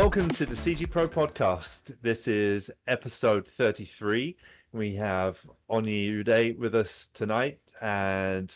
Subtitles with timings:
[0.00, 1.94] Welcome to the CG Pro podcast.
[2.00, 4.34] This is episode 33.
[4.72, 5.38] We have
[5.68, 8.50] Onyi Uday with us tonight, and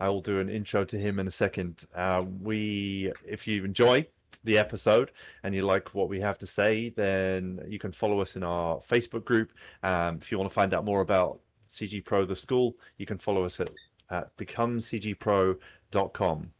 [0.00, 1.84] I will do an intro to him in a second.
[1.94, 4.04] Uh, we, if you enjoy
[4.42, 5.12] the episode
[5.44, 8.80] and you like what we have to say, then you can follow us in our
[8.80, 9.52] Facebook group.
[9.84, 11.38] Um, if you want to find out more about
[11.70, 13.70] CG Pro, the school, you can follow us at,
[14.10, 16.50] at becomecgpro.com.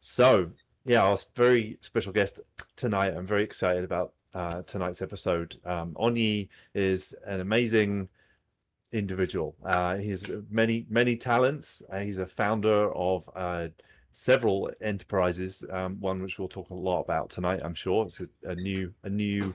[0.00, 0.50] So,
[0.84, 2.40] yeah, our very special guest
[2.76, 3.14] tonight.
[3.16, 5.56] I'm very excited about uh, tonight's episode.
[5.64, 5.96] Um,
[6.74, 8.08] is an amazing
[8.92, 9.56] individual.
[9.64, 11.82] Uh, he has many many talents.
[11.90, 13.68] Uh, he's a founder of uh,
[14.12, 15.64] several enterprises.
[15.70, 17.60] Um, one which we'll talk a lot about tonight.
[17.64, 19.54] I'm sure it's a, a new a new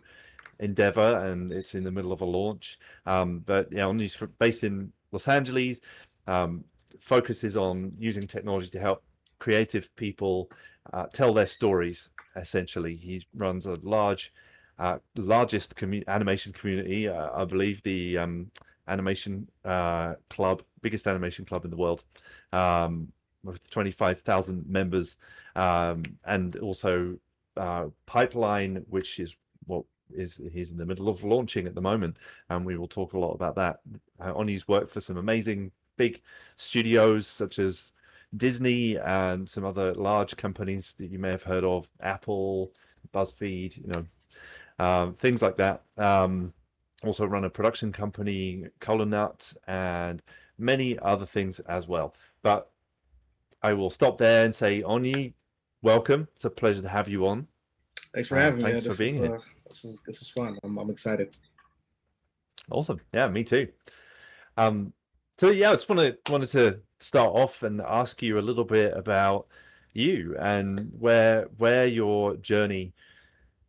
[0.59, 2.80] endeavor and it's in the middle of a launch.
[3.05, 5.81] Um, but yeah, Onyi's based in Los Angeles.
[6.27, 6.63] Um,
[7.00, 9.03] focuses on using technology to help
[9.39, 10.49] creative people
[10.93, 12.09] uh, tell their stories.
[12.35, 14.33] Essentially, he runs a large,
[14.77, 17.07] uh, largest commu- animation community.
[17.07, 18.51] Uh, I believe the um,
[18.87, 22.03] animation uh, club, biggest animation club in the world,
[22.53, 23.11] um,
[23.43, 25.17] with 25,000 members,
[25.55, 27.17] um, and also
[27.57, 32.17] uh, Pipeline, which is what is he's in the middle of launching at the moment,
[32.49, 33.79] and we will talk a lot about that.
[34.19, 36.21] Uh, Onyi's worked for some amazing big
[36.55, 37.91] studios such as
[38.38, 42.72] Disney and some other large companies that you may have heard of, Apple,
[43.13, 45.83] BuzzFeed, you know, um, things like that.
[45.97, 46.53] Um,
[47.03, 50.22] also run a production company, Colonut, and
[50.57, 52.13] many other things as well.
[52.41, 52.69] But
[53.63, 55.33] I will stop there and say, Onyi,
[55.81, 56.27] welcome.
[56.35, 57.47] It's a pleasure to have you on.
[58.13, 58.89] Thanks for uh, having thanks me.
[58.89, 59.35] Thanks for being is, here.
[59.35, 60.57] Uh, this is this is fun.
[60.63, 61.35] I'm I'm excited.
[62.72, 63.00] Awesome.
[63.13, 63.67] Yeah, me too.
[64.57, 64.94] Um,
[65.38, 68.95] so yeah, I just wanted wanted to start off and ask you a little bit
[68.95, 69.47] about
[69.94, 72.94] you and where where your journey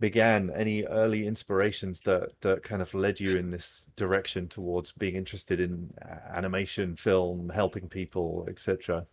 [0.01, 0.51] began.
[0.51, 5.61] Any early inspirations that that kind of led you in this direction towards being interested
[5.61, 9.07] in uh, animation film helping people etc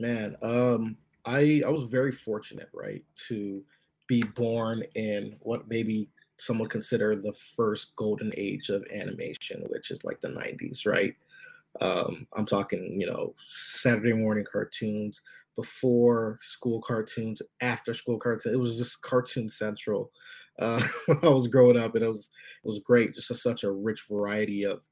[0.00, 3.62] man um i i was very fortunate right to
[4.06, 9.90] be born in what maybe some would consider the first golden age of animation which
[9.90, 11.14] is like the 90s right
[11.80, 15.20] um, I'm talking, you know, Saturday morning cartoons,
[15.56, 18.54] before school cartoons, after school cartoons.
[18.54, 20.10] It was just cartoon central
[20.58, 22.30] uh, when I was growing up, and it was
[22.64, 23.14] it was great.
[23.14, 24.84] Just a, such a rich variety of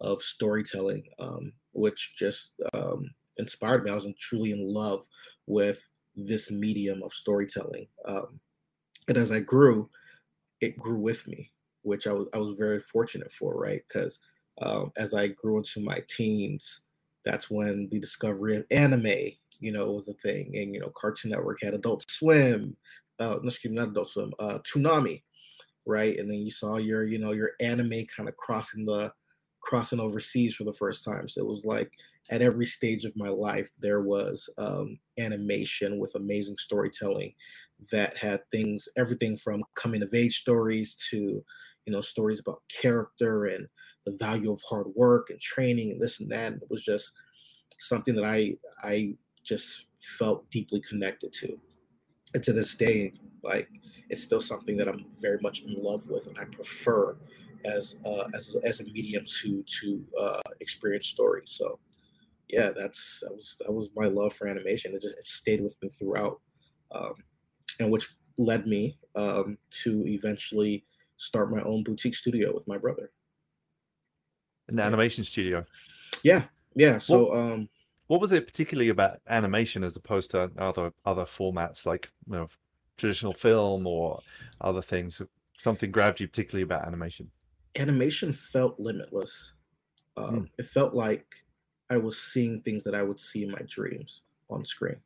[0.00, 3.08] of storytelling, um, which just um,
[3.38, 3.90] inspired me.
[3.90, 5.06] I was truly in love
[5.46, 5.86] with
[6.16, 8.40] this medium of storytelling, um,
[9.08, 9.88] and as I grew,
[10.60, 11.52] it grew with me,
[11.82, 13.82] which I was I was very fortunate for, right?
[13.88, 14.20] Because
[14.60, 16.82] um, as I grew into my teens,
[17.24, 20.52] that's when the discovery of anime, you know, was a thing.
[20.56, 22.76] And, you know, Cartoon Network had Adult Swim,
[23.18, 25.22] uh, no, excuse me, not Adult Swim, uh, Toonami,
[25.86, 26.18] right?
[26.18, 29.12] And then you saw your, you know, your anime kind of crossing the,
[29.60, 31.28] crossing overseas for the first time.
[31.28, 31.90] So it was like
[32.30, 37.34] at every stage of my life, there was um, animation with amazing storytelling
[37.92, 41.44] that had things, everything from coming of age stories to,
[41.86, 43.66] you know, stories about character and
[44.04, 46.52] the value of hard work and training and this and that.
[46.52, 47.12] And it was just
[47.78, 49.86] something that I I just
[50.18, 51.58] felt deeply connected to.
[52.34, 53.12] And to this day,
[53.42, 53.68] like
[54.08, 57.16] it's still something that I'm very much in love with and I prefer
[57.64, 61.50] as uh, as as a medium to to uh, experience stories.
[61.50, 61.78] So
[62.48, 64.94] yeah, that's that was that was my love for animation.
[64.94, 66.40] It just it stayed with me throughout,
[66.92, 67.14] um,
[67.78, 68.08] and which
[68.38, 70.84] led me um, to eventually
[71.16, 73.10] start my own boutique studio with my brother.
[74.70, 74.86] An yeah.
[74.86, 75.64] animation studio.
[76.22, 76.44] Yeah,
[76.74, 76.98] yeah.
[76.98, 77.68] So, what, um,
[78.06, 82.48] what was it particularly about animation as opposed to other other formats like you know
[82.96, 84.20] traditional film or
[84.60, 85.20] other things?
[85.58, 87.30] Something grabbed you particularly about animation.
[87.76, 89.52] Animation felt limitless.
[90.16, 90.48] Um, mm.
[90.58, 91.26] It felt like
[91.90, 94.96] I was seeing things that I would see in my dreams on screen.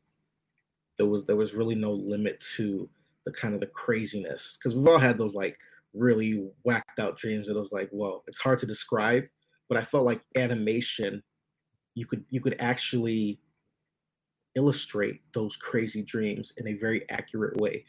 [0.97, 2.89] There was there was really no limit to
[3.25, 5.57] the kind of the craziness because we've all had those like
[5.93, 9.25] really whacked out dreams that was like, well, it's hard to describe,
[9.69, 11.23] but I felt like animation,
[11.95, 13.39] you could you could actually
[14.55, 17.85] illustrate those crazy dreams in a very accurate way,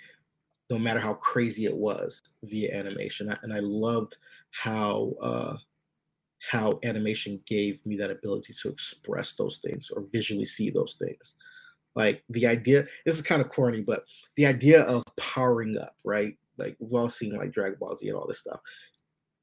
[0.70, 3.34] no matter how crazy it was via animation.
[3.43, 4.17] And I loved
[4.50, 5.56] how uh,
[6.50, 11.34] how animation gave me that ability to express those things or visually see those things.
[11.94, 14.05] Like the idea, this is kind of corny, but
[14.37, 16.37] the idea of powering up, right?
[16.58, 18.61] like we've all seen like Dragon Ball Z and all this stuff.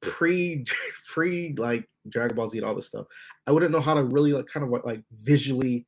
[0.04, 0.64] Pre
[1.12, 3.06] pre like Dragon Ball Z and all this stuff,
[3.46, 5.86] I wouldn't know how to really like kind of like visually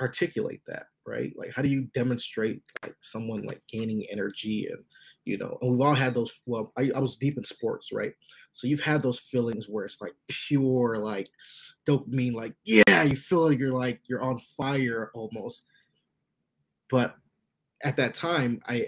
[0.00, 1.32] articulate that, right?
[1.36, 4.84] Like how do you demonstrate like someone like gaining energy and
[5.28, 6.32] you know, and we've all had those.
[6.46, 8.12] Well, I, I was deep in sports, right?
[8.52, 11.28] So you've had those feelings where it's like pure, like
[11.86, 15.64] dopamine, like yeah, you feel like you're like you're on fire almost.
[16.88, 17.14] But
[17.84, 18.86] at that time, I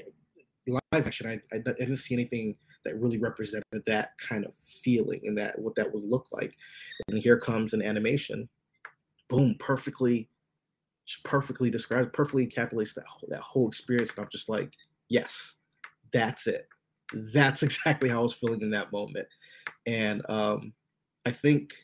[0.67, 5.21] live action, I, I, I didn't see anything that really represented that kind of feeling
[5.25, 6.55] and that what that would look like.
[7.09, 8.49] And here comes an animation,
[9.29, 10.29] boom, perfectly,
[11.25, 14.11] perfectly described, perfectly encapsulates that whole, that whole experience.
[14.11, 14.73] And I'm just like,
[15.09, 15.57] yes,
[16.13, 16.69] that's it.
[17.13, 19.29] That's exactly how I was feeling in that moment.
[19.87, 20.73] And um,
[21.27, 21.75] I think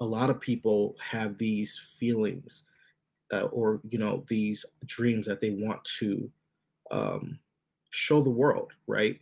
[0.00, 2.64] a lot of people have these feelings
[3.32, 6.30] uh, or you know these dreams that they want to
[6.90, 7.38] um,
[7.90, 9.18] show the world, right?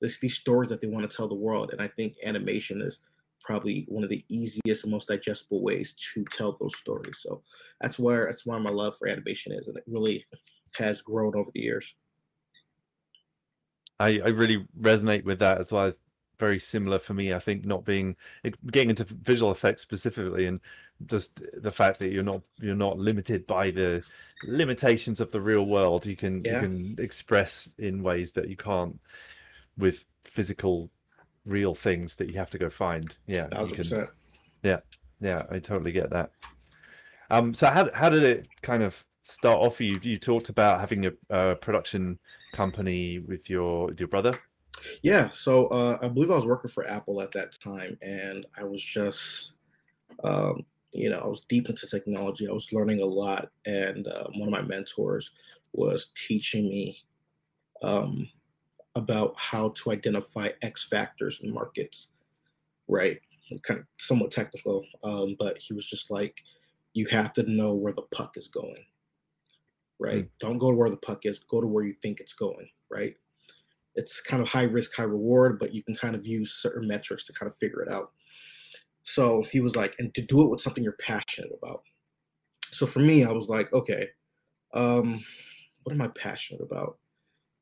[0.00, 3.00] There's these stories that they want to tell the world, and I think animation is
[3.40, 7.18] probably one of the easiest and most digestible ways to tell those stories.
[7.20, 7.42] So
[7.80, 10.26] that's where that's why my love for animation is, and it really
[10.76, 11.94] has grown over the years.
[13.98, 15.98] I, I really resonate with that as well It's
[16.38, 17.32] very similar for me.
[17.32, 18.14] I think not being
[18.44, 20.60] eh, getting into visual effects specifically, and
[21.06, 24.04] just the fact that you're not you're not limited by the
[24.44, 26.04] limitations of the real world.
[26.04, 26.54] You can yeah.
[26.54, 28.98] you can express in ways that you can't
[29.78, 30.90] with physical,
[31.44, 33.16] real things that you have to go find.
[33.26, 33.48] Yeah,
[34.62, 34.80] yeah,
[35.20, 35.42] yeah.
[35.50, 36.30] I totally get that.
[37.30, 39.98] Um, so how how did it kind of start off you?
[40.02, 42.18] You talked about having a, a production
[42.52, 44.38] company with your with your brother.
[45.02, 48.64] Yeah, so uh, I believe I was working for Apple at that time, and I
[48.64, 49.54] was just,
[50.22, 52.48] um, you know, I was deep into technology.
[52.48, 55.32] I was learning a lot, and uh, one of my mentors
[55.72, 57.02] was teaching me
[57.82, 58.28] um,
[58.96, 62.08] about how to identify X factors in markets,
[62.88, 63.20] right?
[63.62, 66.42] Kind of somewhat technical, um, but he was just like,
[66.94, 68.84] you have to know where the puck is going,
[70.00, 70.24] right?
[70.24, 70.30] Mm.
[70.40, 73.14] Don't go to where the puck is, go to where you think it's going, right?
[73.96, 77.24] it's kind of high risk, high reward, but you can kind of use certain metrics
[77.24, 78.12] to kind of figure it out.
[79.02, 81.82] So he was like, and to do it with something you're passionate about.
[82.70, 84.08] So for me, I was like, okay,
[84.74, 85.24] um,
[85.84, 86.98] what am I passionate about?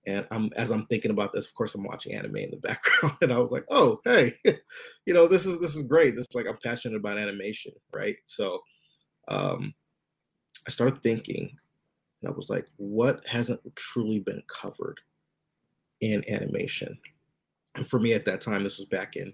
[0.06, 3.16] And I'm as I'm thinking about this, of course, I'm watching anime in the background,
[3.22, 4.34] and I was like, oh, hey,
[5.06, 6.14] you know, this is this is great.
[6.16, 8.16] This is like I'm passionate about animation, right?
[8.26, 8.60] So
[9.28, 9.74] um,
[10.66, 11.56] I started thinking,
[12.22, 15.00] and I was like, what hasn't truly been covered?
[16.00, 16.98] in animation.
[17.76, 19.32] And for me at that time, this was back in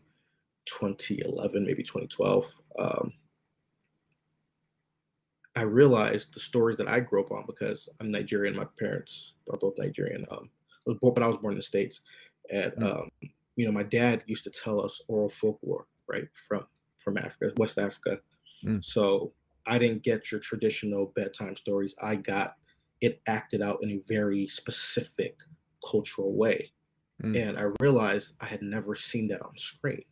[0.66, 2.52] 2011, maybe 2012.
[2.78, 3.12] Um,
[5.56, 8.56] I realized the stories that I grew up on because I'm Nigerian.
[8.56, 10.24] My parents are both Nigerian.
[10.30, 10.50] Um,
[10.90, 12.02] was born, but I was born in the states,
[12.50, 12.84] and mm.
[12.84, 13.10] um,
[13.56, 16.66] you know, my dad used to tell us oral folklore, right, from
[16.96, 18.18] from Africa, West Africa.
[18.64, 18.84] Mm.
[18.84, 19.32] So
[19.66, 21.94] I didn't get your traditional bedtime stories.
[22.02, 22.56] I got
[23.00, 25.40] it acted out in a very specific
[25.88, 26.72] cultural way.
[27.22, 27.48] Mm.
[27.48, 30.04] And I realized I had never seen that on screen.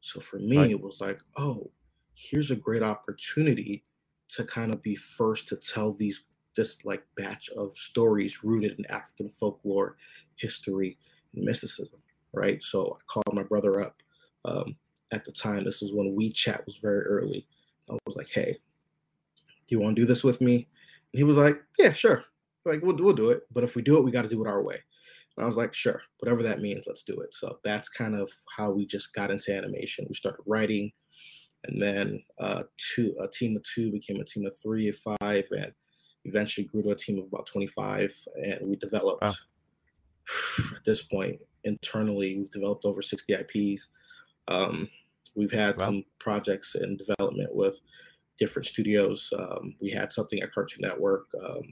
[0.00, 0.70] So for me, right.
[0.70, 1.70] it was like, oh,
[2.14, 3.84] here's a great opportunity
[4.30, 6.24] to kind of be first to tell these
[6.56, 9.96] this like batch of stories rooted in African folklore,
[10.36, 10.98] history,
[11.34, 12.00] and mysticism.
[12.32, 12.62] Right.
[12.62, 14.02] So I called my brother up.
[14.44, 14.76] Um,
[15.12, 17.46] at the time, this is when WeChat was very early.
[17.90, 18.56] I was like, hey,
[19.66, 20.68] do you want to do this with me?
[21.12, 22.24] And he was like, yeah, sure.
[22.64, 23.42] Like, we'll, we'll do it.
[23.52, 24.78] But if we do it, we got to do it our way.
[25.36, 27.34] And I was like, sure, whatever that means, let's do it.
[27.34, 30.06] So that's kind of how we just got into animation.
[30.08, 30.92] We started writing,
[31.64, 35.72] and then uh, two, a team of two became a team of three, five, and
[36.24, 38.14] eventually grew to a team of about 25.
[38.36, 39.32] And we developed, wow.
[40.76, 43.88] at this point, internally, we've developed over 60 IPs.
[44.48, 44.88] Um,
[45.36, 45.86] we've had wow.
[45.86, 47.80] some projects in development with
[48.38, 49.32] different studios.
[49.38, 51.26] Um, we had something at Cartoon Network.
[51.44, 51.62] Um,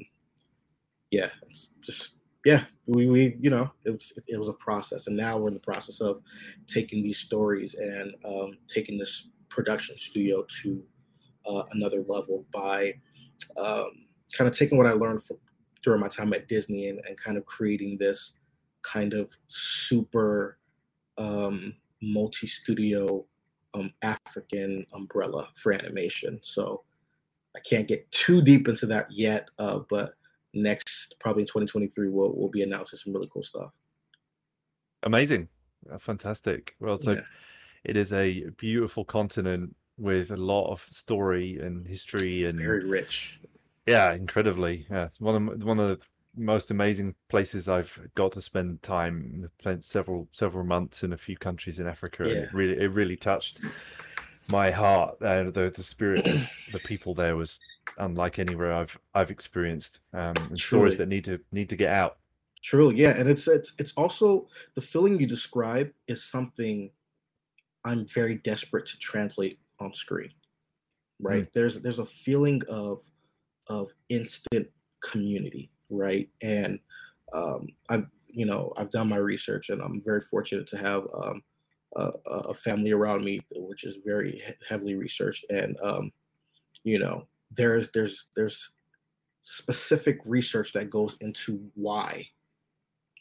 [1.11, 1.31] yeah,
[1.81, 2.15] just
[2.45, 5.55] yeah, we, we you know it was it was a process, and now we're in
[5.55, 6.21] the process of
[6.67, 10.83] taking these stories and um, taking this production studio to
[11.47, 12.95] uh, another level by
[13.57, 13.91] um,
[14.33, 15.39] kind of taking what I learned from
[15.83, 18.35] during my time at Disney and, and kind of creating this
[18.83, 20.59] kind of super
[21.19, 23.25] um, multi-studio
[23.75, 26.39] um, African umbrella for animation.
[26.43, 26.83] So
[27.57, 30.15] I can't get too deep into that yet, uh, but
[30.55, 33.71] next probably in 2023 we'll, we'll be announcing some really cool stuff
[35.05, 35.49] amazing
[35.93, 37.21] uh, fantastic well so yeah.
[37.85, 43.41] it is a beautiful continent with a lot of story and history and very rich
[43.91, 45.99] yeah incredibly yeah one of one of the
[46.37, 51.37] most amazing places I've got to spend time spent several several months in a few
[51.37, 52.33] countries in Africa yeah.
[52.33, 53.61] and it really it really touched
[54.49, 57.59] my heart uh, the the spirit of the people there was
[58.01, 60.01] unlike anywhere I've I've experienced.
[60.13, 62.19] Um, and stories that need to need to get out.
[62.63, 66.91] True, yeah, and it's it's it's also the feeling you describe is something
[67.85, 70.33] I'm very desperate to translate on screen.
[71.21, 71.45] Right?
[71.45, 71.53] Mm.
[71.53, 73.03] There's there's a feeling of
[73.71, 74.69] of instant
[75.01, 76.29] community, right?
[76.43, 76.79] And
[77.33, 81.43] um, I've you know I've done my research, and I'm very fortunate to have um,
[81.97, 86.13] a, a, family around me which is very heavily researched, and um,
[86.85, 88.71] you know there's there's there's
[89.41, 92.29] specific research that goes into why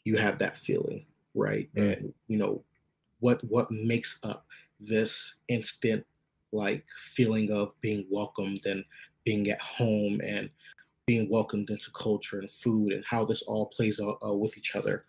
[0.04, 1.68] you have that feeling, right?
[1.74, 1.92] Mm.
[1.92, 2.64] And you know
[3.20, 4.46] what what makes up
[4.80, 6.04] this instant
[6.52, 8.84] like feeling of being welcomed and
[9.24, 10.50] being at home and
[11.06, 14.76] being welcomed into culture and food and how this all plays out uh, with each
[14.76, 15.04] other.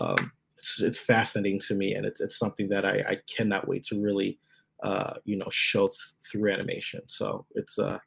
[0.00, 3.84] Um, it's, it's fascinating to me, and it's it's something that I, I cannot wait
[3.86, 4.38] to really,
[4.82, 5.98] uh, you know, show th-
[6.30, 7.02] through animation.
[7.06, 7.98] So it's uh,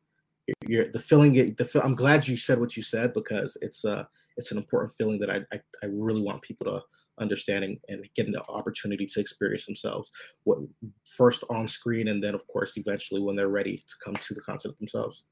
[0.67, 1.33] you're, the feeling.
[1.33, 4.05] The I'm glad you said what you said because it's uh,
[4.37, 6.81] it's an important feeling that I I, I really want people to
[7.19, 10.09] understanding and getting the opportunity to experience themselves
[10.43, 10.57] what
[11.05, 14.41] first on screen and then of course eventually when they're ready to come to the
[14.41, 15.23] content themselves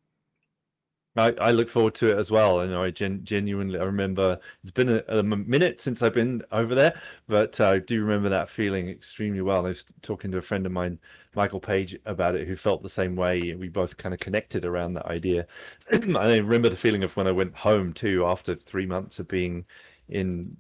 [1.16, 2.62] I, I look forward to it as well.
[2.62, 6.74] And I gen- genuinely I remember it's been a, a, minute since I've been over
[6.74, 9.66] there, but uh, I do remember that feeling extremely well.
[9.66, 10.98] I was talking to a friend of mine,
[11.36, 13.54] Michael Page, about it, who felt the same way.
[13.54, 15.46] We both kind of connected around that idea.
[15.92, 19.66] I remember the feeling of when I went home too, after three months of being
[20.10, 20.58] in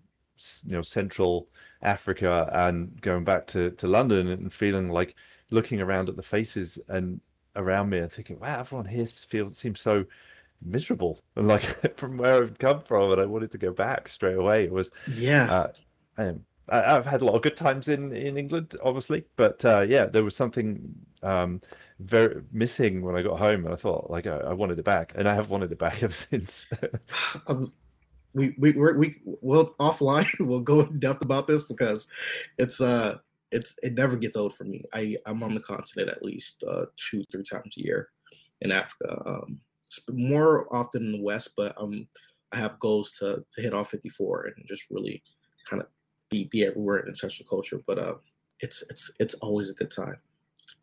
[0.65, 1.47] you know Central
[1.81, 5.15] Africa and going back to to London and feeling like
[5.51, 7.19] looking around at the faces and
[7.55, 10.05] around me and thinking, wow, everyone here feels seems so
[10.65, 14.37] miserable and like from where I've come from and I wanted to go back straight
[14.37, 14.65] away.
[14.65, 15.71] It was yeah.
[16.17, 16.33] Uh,
[16.69, 20.05] I, I've had a lot of good times in in England, obviously, but uh, yeah,
[20.05, 21.61] there was something um,
[21.99, 25.13] very missing when I got home, and I thought like I, I, wanted it back,
[25.15, 26.67] and I have wanted it back ever since.
[27.47, 27.73] um,
[28.33, 32.07] we we we we will offline we'll go in depth about this because
[32.57, 33.17] it's uh
[33.51, 34.83] it's it never gets old for me.
[34.93, 38.09] I I'm on the continent at least uh, two three times a year
[38.61, 39.21] in Africa.
[39.25, 39.59] Um,
[40.09, 42.07] more often in the West, but um
[42.51, 45.23] I have goals to to hit all 54 and just really
[45.69, 45.87] kind of
[46.29, 47.81] be be everywhere and touch the culture.
[47.85, 48.15] But uh,
[48.59, 50.17] it's it's it's always a good time.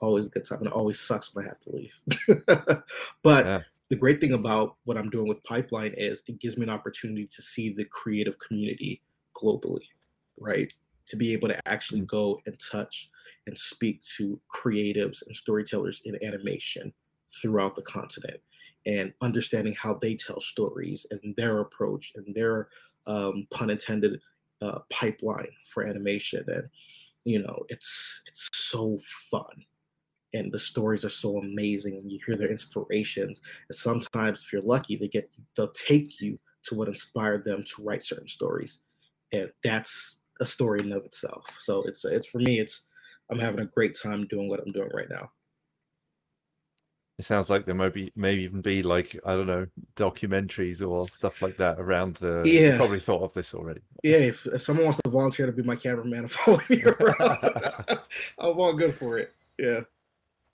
[0.00, 2.82] Always a good time, and it always sucks when I have to leave.
[3.22, 6.62] but yeah the great thing about what I'm doing with Pipeline is it gives me
[6.62, 9.02] an opportunity to see the creative community
[9.34, 9.82] globally,
[10.38, 10.72] right?
[11.08, 13.10] To be able to actually go and touch
[13.48, 16.92] and speak to creatives and storytellers in animation
[17.42, 18.40] throughout the continent
[18.87, 22.68] and understanding how they tell stories and their approach and their
[23.06, 24.20] um, pun intended
[24.62, 26.44] uh, pipeline for animation.
[26.49, 26.68] And
[27.25, 28.99] you know it's it's so
[29.30, 29.64] fun.
[30.32, 33.40] And the stories are so amazing and you hear their inspirations.
[33.68, 37.82] And sometimes if you're lucky they get they'll take you to what inspired them to
[37.82, 38.78] write certain stories.
[39.32, 41.46] And that's a story in of itself.
[41.60, 42.87] So it's it's for me it's
[43.30, 45.30] i'm having a great time doing what i'm doing right now
[47.20, 51.06] it sounds like there might be maybe even be like i don't know documentaries or
[51.06, 54.86] stuff like that around the yeah probably thought of this already yeah if, if someone
[54.86, 57.98] wants to volunteer to be my cameraman and follow me around
[58.38, 59.80] i'm all good for it yeah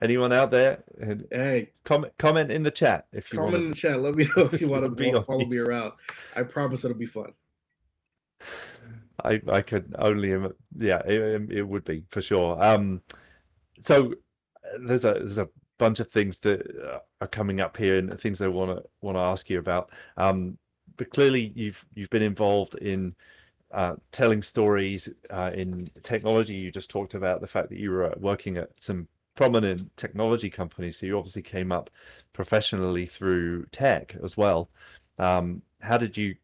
[0.03, 0.85] Anyone out there?
[1.33, 3.99] Hey, comment comment in the chat if you comment want in the chat.
[3.99, 5.93] Let me know if you want to follow me around.
[6.35, 7.33] I promise it'll be fun.
[9.25, 10.33] I I could only
[10.79, 12.63] yeah it, it would be for sure.
[12.63, 13.01] Um,
[13.81, 14.13] so
[14.87, 18.41] there's a there's a bunch of things that uh, are coming up here and things
[18.41, 19.91] I want to want to ask you about.
[20.17, 20.59] Um,
[20.97, 23.15] but clearly you've you've been involved in
[23.73, 26.55] uh, telling stories uh, in technology.
[26.55, 30.99] You just talked about the fact that you were working at some prominent technology companies.
[30.99, 31.91] So you obviously came up
[32.33, 34.71] professionally through tech as well.
[35.19, 36.37] Um, how did you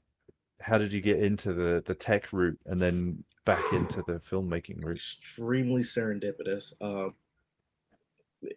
[0.61, 4.85] how did you get into the the tech route and then back into the filmmaking
[4.85, 4.97] route?
[4.97, 6.73] Extremely serendipitous.
[6.81, 7.15] Um,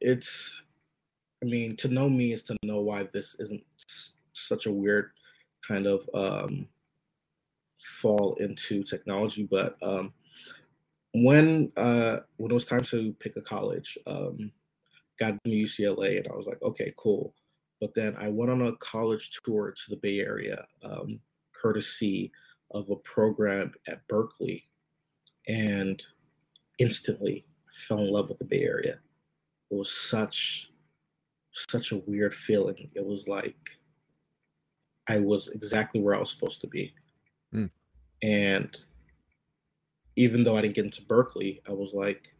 [0.01, 0.63] it's,
[1.43, 3.63] I mean, to know me is to know why this isn't
[4.33, 5.11] such a weird
[5.67, 6.67] kind of um,
[7.79, 10.13] fall into technology, but um,
[11.23, 14.51] when uh when it was time to pick a college, um,
[15.19, 17.33] got into UCLA and I was like, okay, cool.
[17.79, 21.19] But then I went on a college tour to the Bay Area, um,
[21.53, 22.31] courtesy
[22.71, 24.67] of a program at Berkeley,
[25.47, 26.01] and
[26.79, 28.99] instantly fell in love with the Bay Area.
[29.71, 30.71] It was such
[31.55, 32.89] such a weird feeling.
[32.95, 33.79] It was like
[35.07, 36.93] I was exactly where I was supposed to be.
[37.53, 37.69] Mm.
[38.23, 38.77] And
[40.15, 42.35] even though I didn't get into Berkeley, I was like,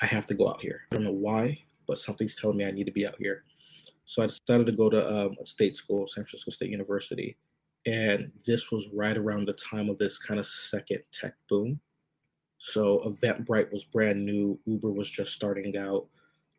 [0.00, 0.82] I have to go out here.
[0.90, 3.44] I don't know why, but something's telling me I need to be out here.
[4.04, 7.36] So I decided to go to um, a state school, San Francisco State University,
[7.86, 11.80] And this was right around the time of this kind of second tech boom.
[12.58, 16.08] So Eventbrite was brand new, Uber was just starting out.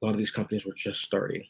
[0.03, 1.45] A lot of these companies were just starting.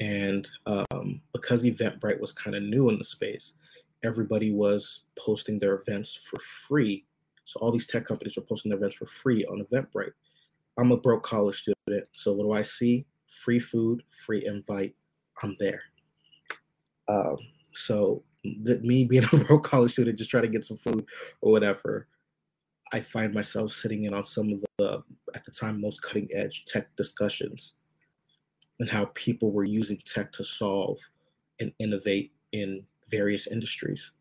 [0.00, 3.54] And um, because Eventbrite was kind of new in the space,
[4.02, 7.04] everybody was posting their events for free.
[7.44, 10.12] So all these tech companies were posting their events for free on Eventbrite.
[10.78, 13.06] I'm a broke college student, so what do I see?
[13.28, 14.96] Free food, free invite.
[15.40, 15.82] I'm there.
[17.08, 17.36] Um,
[17.72, 18.24] so
[18.64, 21.06] that me being a broke college student, just trying to get some food
[21.40, 22.08] or whatever,
[22.92, 25.02] I find myself sitting in on some of the
[25.34, 27.74] at the time most cutting edge tech discussions
[28.80, 30.98] and how people were using tech to solve
[31.60, 34.12] and innovate in various industries.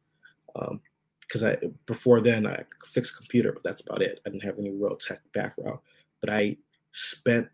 [0.53, 4.19] Because um, I before then I fixed computer, but that's about it.
[4.25, 5.79] I didn't have any real tech background.
[6.19, 6.57] But I
[6.91, 7.47] spent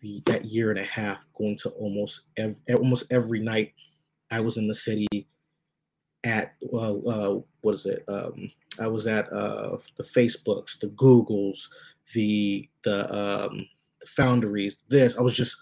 [0.00, 3.74] the, that year and a half going to almost ev- almost every night.
[4.30, 5.28] I was in the city
[6.24, 8.04] at well, uh, what is it?
[8.08, 11.68] Um, I was at uh, the Facebooks, the Googles,
[12.14, 13.66] the the um,
[14.00, 14.76] the Foundries.
[14.88, 15.56] This I was just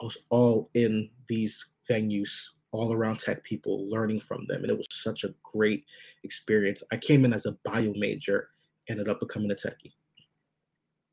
[0.00, 4.76] I was all in these venues all around tech people, learning from them, and it
[4.76, 5.84] was such a great
[6.24, 6.82] experience.
[6.92, 8.48] I came in as a bio major,
[8.88, 9.94] ended up becoming a techie.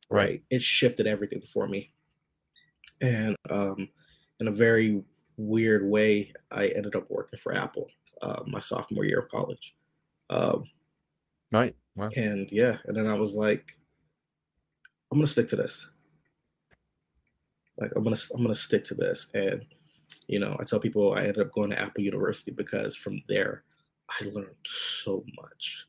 [0.10, 1.92] Right, it shifted everything for me,
[3.02, 3.90] and um,
[4.40, 5.04] in a very
[5.38, 7.90] weird way, I ended up working for Apple
[8.24, 9.76] uh, my sophomore year of college.
[10.30, 10.64] Um,
[11.54, 11.76] right.
[11.96, 12.10] Wow.
[12.16, 13.78] And yeah, and then I was like,
[15.12, 15.88] I'm gonna stick to this.
[17.78, 19.64] Like I'm gonna I'm gonna stick to this, and
[20.28, 23.64] you know, I tell people I ended up going to Apple University because from there
[24.10, 25.86] I learned so much.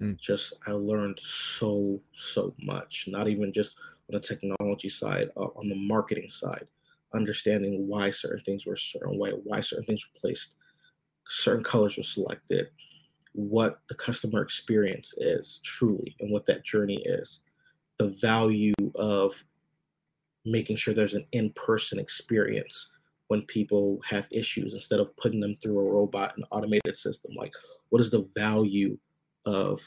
[0.00, 0.18] Mm.
[0.18, 3.06] Just I learned so so much.
[3.08, 3.76] Not even just
[4.08, 6.66] on the technology side, uh, on the marketing side,
[7.14, 10.54] understanding why certain things were certain way, why certain things were placed,
[11.26, 12.68] certain colors were selected,
[13.38, 17.40] what the customer experience is truly, and what that journey is,
[17.98, 19.44] the value of
[20.44, 22.90] making sure there's an in-person experience
[23.28, 27.32] when people have issues instead of putting them through a robot and automated system.
[27.36, 27.54] Like
[27.90, 28.98] what is the value
[29.46, 29.80] of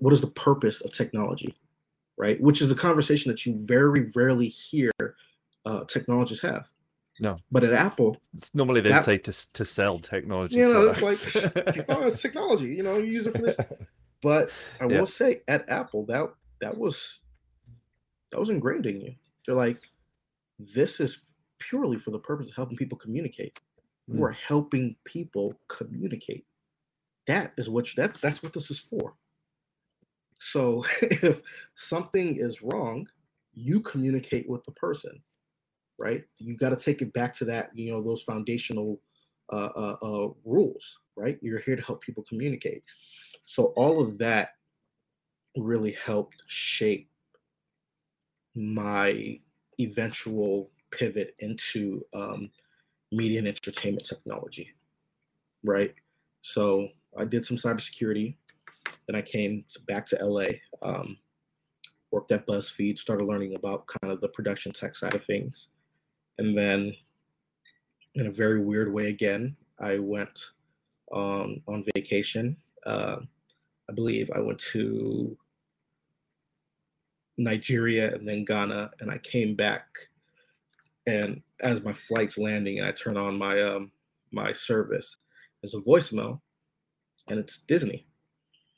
[0.00, 1.56] what is the purpose of technology
[2.16, 2.40] right?
[2.40, 4.92] Which is a conversation that you very rarely hear
[5.66, 6.68] uh, technologists have
[7.20, 11.18] no but at apple it's normally they say to, to sell technology you know like
[11.88, 13.56] oh it's technology you know you use it for this
[14.22, 14.50] but
[14.80, 14.98] i yeah.
[14.98, 16.28] will say at apple that
[16.60, 17.20] that was
[18.30, 19.14] that was ingrained in you
[19.46, 19.88] they're like
[20.58, 23.58] this is purely for the purpose of helping people communicate.
[24.10, 24.16] Mm.
[24.16, 26.44] We're helping people communicate.
[27.26, 29.14] That is what you, that that's what this is for.
[30.38, 31.42] So if
[31.74, 33.08] something is wrong,
[33.54, 35.22] you communicate with the person,
[35.98, 36.24] right?
[36.38, 39.00] You got to take it back to that, you know, those foundational
[39.52, 41.38] uh, uh, uh, rules, right?
[41.42, 42.84] You're here to help people communicate.
[43.44, 44.50] So all of that
[45.56, 47.10] really helped shape
[48.54, 49.38] my
[49.80, 52.50] eventual pivot into um,
[53.12, 54.70] media and entertainment technology,
[55.62, 55.94] right?
[56.42, 58.36] So I did some cybersecurity.
[59.06, 60.46] Then I came back to LA,
[60.82, 61.18] um,
[62.10, 65.68] worked at BuzzFeed, started learning about kind of the production tech side of things.
[66.38, 66.94] And then,
[68.14, 70.38] in a very weird way, again, I went
[71.12, 72.56] um, on vacation.
[72.86, 73.16] Uh,
[73.88, 75.36] I believe I went to
[77.36, 79.86] Nigeria and then Ghana, and I came back
[81.06, 83.90] and as my flight's landing and I turn on my um
[84.32, 85.16] my service,
[85.62, 86.40] there's a voicemail,
[87.28, 88.06] and it's Disney,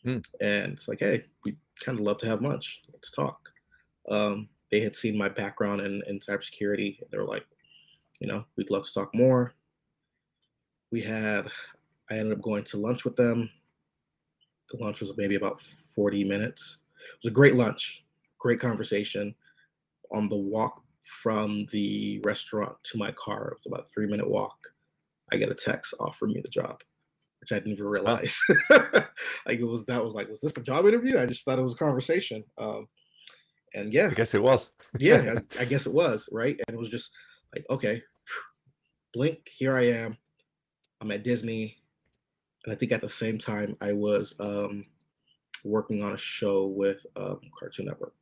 [0.05, 0.23] mm.
[0.41, 2.83] and it's like, hey, we kind of love to have lunch.
[2.93, 3.51] Let's talk.
[4.11, 6.99] Um, they had seen my background in, in cybersecurity.
[7.11, 7.47] They were like,
[8.21, 9.55] you know, we'd love to talk more.
[10.91, 11.49] We had,
[12.11, 13.51] I ended up going to lunch with them.
[14.71, 15.61] The lunch was maybe about
[15.95, 16.79] 40 minutes.
[16.99, 18.05] It was a great lunch,
[18.39, 19.35] great conversation.
[20.13, 23.49] On the walk from the restaurant to my car.
[23.49, 24.57] It was about a three minute walk.
[25.33, 26.83] I get a text offering me the job,
[27.41, 28.39] which I didn't even realize.
[28.71, 31.19] like it was that was like, was this the job interview?
[31.19, 32.45] I just thought it was a conversation.
[32.59, 32.89] Um,
[33.77, 34.73] and yeah, I guess it was.
[34.99, 36.57] yeah, I, I, guess it was right.
[36.67, 37.13] And it was just
[37.55, 38.03] like, okay,
[39.13, 40.17] blink, here I am.
[41.01, 41.77] I'm at Disney,
[42.65, 44.87] and I think at the same time I was um,
[45.65, 48.15] working on a show with um, Cartoon Network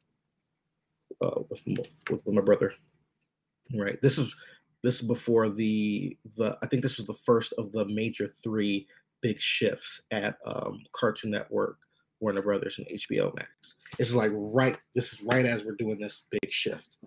[1.22, 2.74] uh, with, with, with my brother.
[3.74, 4.00] Right.
[4.02, 4.34] This is
[4.82, 8.86] this is before the the I think this was the first of the major three
[9.22, 11.78] big shifts at um, Cartoon Network,
[12.20, 13.74] Warner Brothers, and HBO Max.
[13.98, 14.76] It's like right.
[14.94, 16.98] This is right as we're doing this big shift.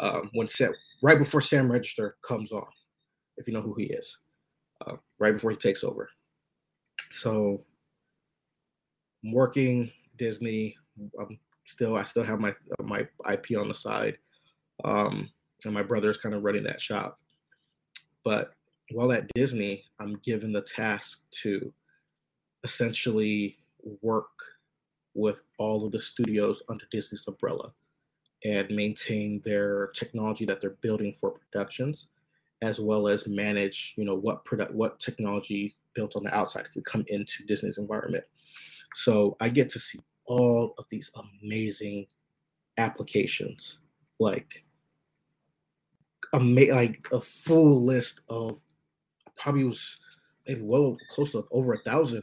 [0.00, 2.66] Um, when Sam, right before Sam Register comes on,
[3.36, 4.18] if you know who he is,
[4.86, 6.08] uh, right before he takes over.
[7.10, 7.64] so
[9.24, 10.76] I'm working Disney.
[11.20, 14.18] I'm still I still have my my IP on the side,
[14.84, 15.30] um,
[15.64, 17.18] and my brother's kind of running that shop.
[18.24, 18.52] But
[18.92, 21.72] while at Disney, I'm given the task to
[22.64, 23.58] essentially
[24.02, 24.28] work
[25.14, 27.72] with all of the studios under Disney's umbrella
[28.44, 32.08] and maintain their technology that they're building for productions,
[32.62, 36.84] as well as manage, you know, what product, what technology built on the outside could
[36.84, 38.24] come into Disney's environment.
[38.94, 41.10] So I get to see all of these
[41.42, 42.06] amazing
[42.78, 43.78] applications,
[44.18, 44.64] like
[46.32, 48.60] a like a full list of
[49.36, 49.98] probably was
[50.46, 52.22] maybe well close to over a thousand,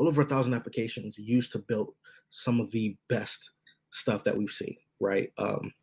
[0.00, 1.92] well over a thousand applications used to build
[2.30, 3.50] some of the best
[3.90, 4.74] stuff that we've seen.
[4.98, 5.30] Right.
[5.36, 5.74] Um,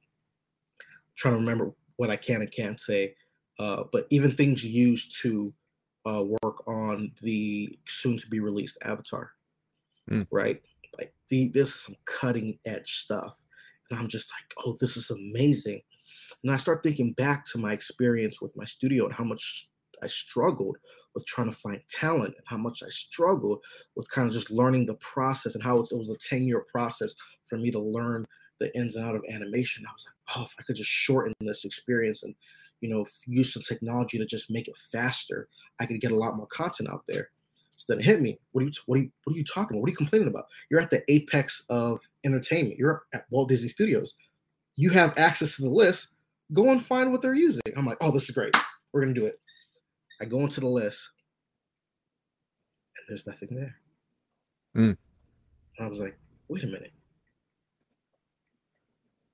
[1.16, 3.14] trying to remember what I can and can't say,
[3.60, 5.54] uh, but even things used to
[6.08, 9.32] uh, work on the soon to be released Avatar.
[10.10, 10.26] Mm.
[10.32, 10.62] Right.
[10.98, 13.38] Like the this is some cutting edge stuff,
[13.92, 15.82] and I'm just like, oh, this is amazing.
[16.44, 19.70] And I start thinking back to my experience with my studio and how much
[20.04, 20.78] I struggled
[21.14, 23.60] with trying to find talent and how much I struggled
[23.96, 27.16] with kind of just learning the process and how it was a 10 year process
[27.46, 28.26] for me to learn
[28.60, 29.86] the ins and out of animation.
[29.88, 32.36] I was like, oh, if I could just shorten this experience and,
[32.82, 35.48] you know, use some technology to just make it faster,
[35.80, 37.30] I could get a lot more content out there.
[37.78, 38.40] So then it hit me.
[38.52, 39.82] What are you, what are you, what are you talking about?
[39.82, 40.46] What are you complaining about?
[40.70, 42.78] You're at the apex of entertainment.
[42.78, 44.16] You're at Walt Disney Studios.
[44.76, 46.10] You have access to the list.
[46.54, 47.62] Go and find what they're using.
[47.76, 48.56] I'm like, oh, this is great.
[48.92, 49.40] We're gonna do it.
[50.22, 51.12] I go into the list
[52.98, 53.76] and there's nothing there.
[54.76, 54.98] Mm.
[55.80, 56.94] I was like, wait a minute.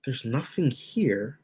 [0.05, 1.39] There's nothing here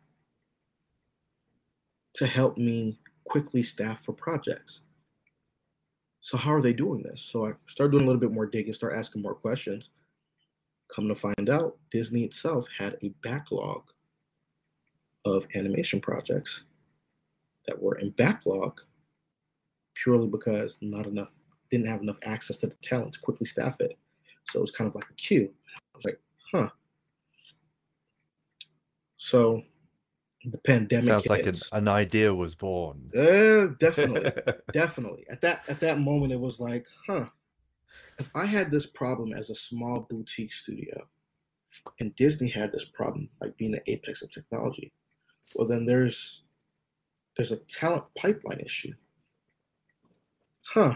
[2.15, 4.81] to help me quickly staff for projects.
[6.21, 7.21] So how are they doing this?
[7.21, 9.91] So I started doing a little bit more digging, start asking more questions.
[10.93, 13.83] Come to find out, Disney itself had a backlog
[15.23, 16.63] of animation projects
[17.67, 18.81] that were in backlog
[19.95, 21.31] purely because not enough
[21.69, 23.97] didn't have enough access to the talent to quickly staff it.
[24.49, 25.51] So it was kind of like a queue.
[25.75, 26.19] I was like,
[26.51, 26.69] huh.
[29.17, 29.61] So
[30.45, 31.71] the pandemic sounds hits.
[31.71, 33.11] like an, an idea was born.
[33.15, 34.31] Uh, definitely,
[34.71, 35.25] definitely.
[35.29, 37.25] At that at that moment, it was like, huh.
[38.17, 41.07] If I had this problem as a small boutique studio,
[41.99, 44.91] and Disney had this problem, like being the apex of technology,
[45.55, 46.43] well, then there's
[47.37, 48.93] there's a talent pipeline issue
[50.73, 50.93] huh.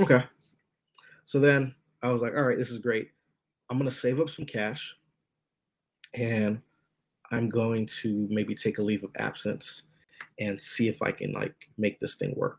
[0.00, 0.24] Okay.
[1.24, 3.10] So then I was like, all right, this is great.
[3.70, 4.96] I'm going to save up some cash
[6.14, 6.60] and
[7.30, 9.82] I'm going to maybe take a leave of absence
[10.38, 12.58] and see if I can like make this thing work.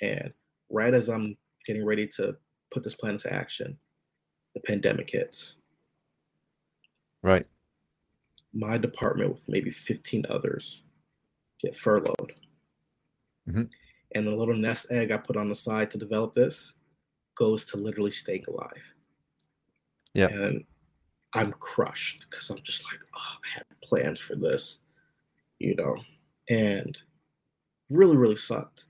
[0.00, 0.32] And
[0.70, 2.36] right as I'm getting ready to
[2.70, 3.78] put this plan into action,
[4.54, 5.56] the pandemic hits.
[7.22, 7.46] Right.
[8.54, 10.82] My department with maybe 15 others
[11.60, 12.32] get furloughed.
[13.48, 13.64] Mm-hmm
[14.14, 16.74] and the little nest egg I put on the side to develop this
[17.34, 18.82] goes to literally staying alive.
[20.14, 20.28] Yeah.
[20.28, 20.64] And
[21.34, 24.80] I'm crushed because I'm just like, oh, I had plans for this,
[25.58, 25.96] you know,
[26.48, 27.00] and
[27.90, 28.86] really, really sucked.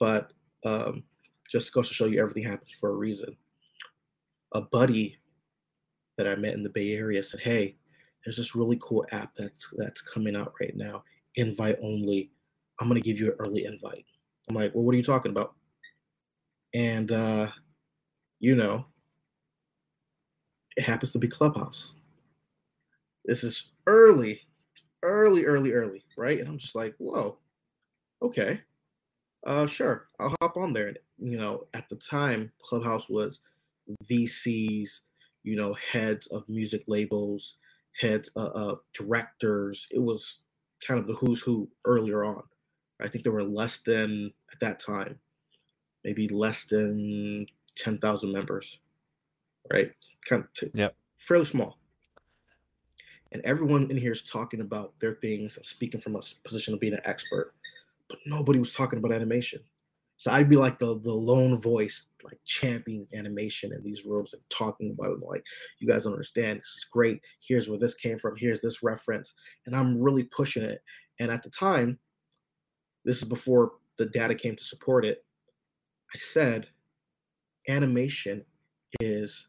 [0.00, 0.32] But
[0.64, 1.04] um,
[1.48, 3.36] just goes to show you everything happens for a reason.
[4.52, 5.16] A buddy
[6.16, 7.76] that I met in the Bay Area said, "Hey,
[8.24, 11.04] there's this really cool app that's that's coming out right now,
[11.36, 12.30] invite only.
[12.80, 14.04] I'm gonna give you an early invite."
[14.48, 15.54] I'm like, well, what are you talking about?
[16.74, 17.48] And, uh,
[18.40, 18.86] you know,
[20.76, 21.96] it happens to be Clubhouse.
[23.24, 24.42] This is early,
[25.02, 26.38] early, early, early, right?
[26.38, 27.38] And I'm just like, whoa,
[28.22, 28.62] okay,
[29.46, 30.88] uh, sure, I'll hop on there.
[30.88, 33.40] And, you know, at the time, Clubhouse was
[34.10, 35.00] VCs,
[35.44, 37.56] you know, heads of music labels,
[38.00, 39.86] heads uh, of directors.
[39.90, 40.40] It was
[40.86, 42.42] kind of the who's who earlier on.
[43.00, 45.18] I think there were less than at that time,
[46.04, 48.80] maybe less than ten thousand members,
[49.72, 49.92] right?
[50.24, 50.94] Kind of t- yep.
[51.16, 51.78] fairly small.
[53.32, 56.80] And everyone in here is talking about their things and speaking from a position of
[56.80, 57.52] being an expert,
[58.08, 59.60] but nobody was talking about animation.
[60.16, 64.42] So I'd be like the the lone voice, like championing animation in these rooms and
[64.50, 65.20] talking about it.
[65.24, 65.44] Like,
[65.78, 66.58] you guys don't understand.
[66.58, 67.20] This is great.
[67.38, 68.34] Here's where this came from.
[68.36, 69.34] Here's this reference,
[69.66, 70.82] and I'm really pushing it.
[71.20, 72.00] And at the time,
[73.08, 75.24] this is before the data came to support it.
[76.14, 76.66] I said
[77.66, 78.44] animation
[79.00, 79.48] is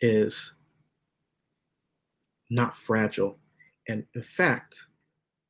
[0.00, 0.52] is
[2.50, 3.38] not fragile.
[3.88, 4.76] And in fact,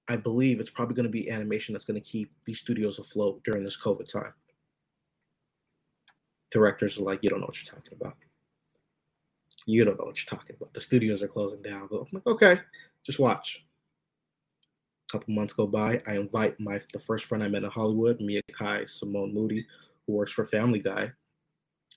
[0.06, 3.42] I believe it's probably going to be animation that's going to keep these studios afloat
[3.44, 4.32] during this COVID time.
[6.52, 8.16] directors are like, you don't know what you're talking about.
[9.66, 10.72] You don't know what you're talking about.
[10.72, 11.88] The studios are closing down.
[11.90, 12.60] But I'm like, okay,
[13.02, 13.66] just watch.
[15.14, 16.03] Couple months go by.
[16.09, 19.64] I invite my the first friend I met in Hollywood, Mia Kai Simone Moody,
[20.05, 21.12] who works for Family Guy.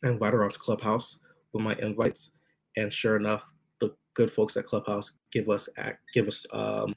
[0.05, 1.17] I invite her onto Clubhouse
[1.51, 2.33] with my invites,
[2.75, 3.43] and sure enough,
[3.79, 5.67] the good folks at Clubhouse give us
[6.13, 6.93] give us um,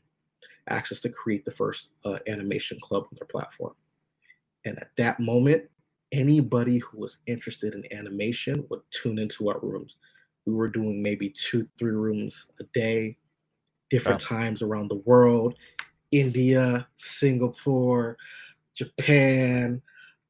[0.69, 3.73] access to create the first uh, animation club on their platform.
[4.67, 5.71] And at that moment,
[6.13, 9.97] anybody who was interested in animation would tune into our rooms.
[10.45, 13.17] We were doing maybe two, three rooms a day,
[13.89, 14.39] different wow.
[14.39, 15.55] times around the world
[16.13, 18.17] India, Singapore,
[18.75, 19.81] Japan.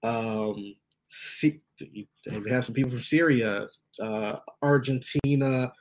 [0.02, 0.74] Um,
[1.08, 2.08] see, we
[2.50, 3.66] have some people from Syria,
[4.00, 5.72] uh, Argentina.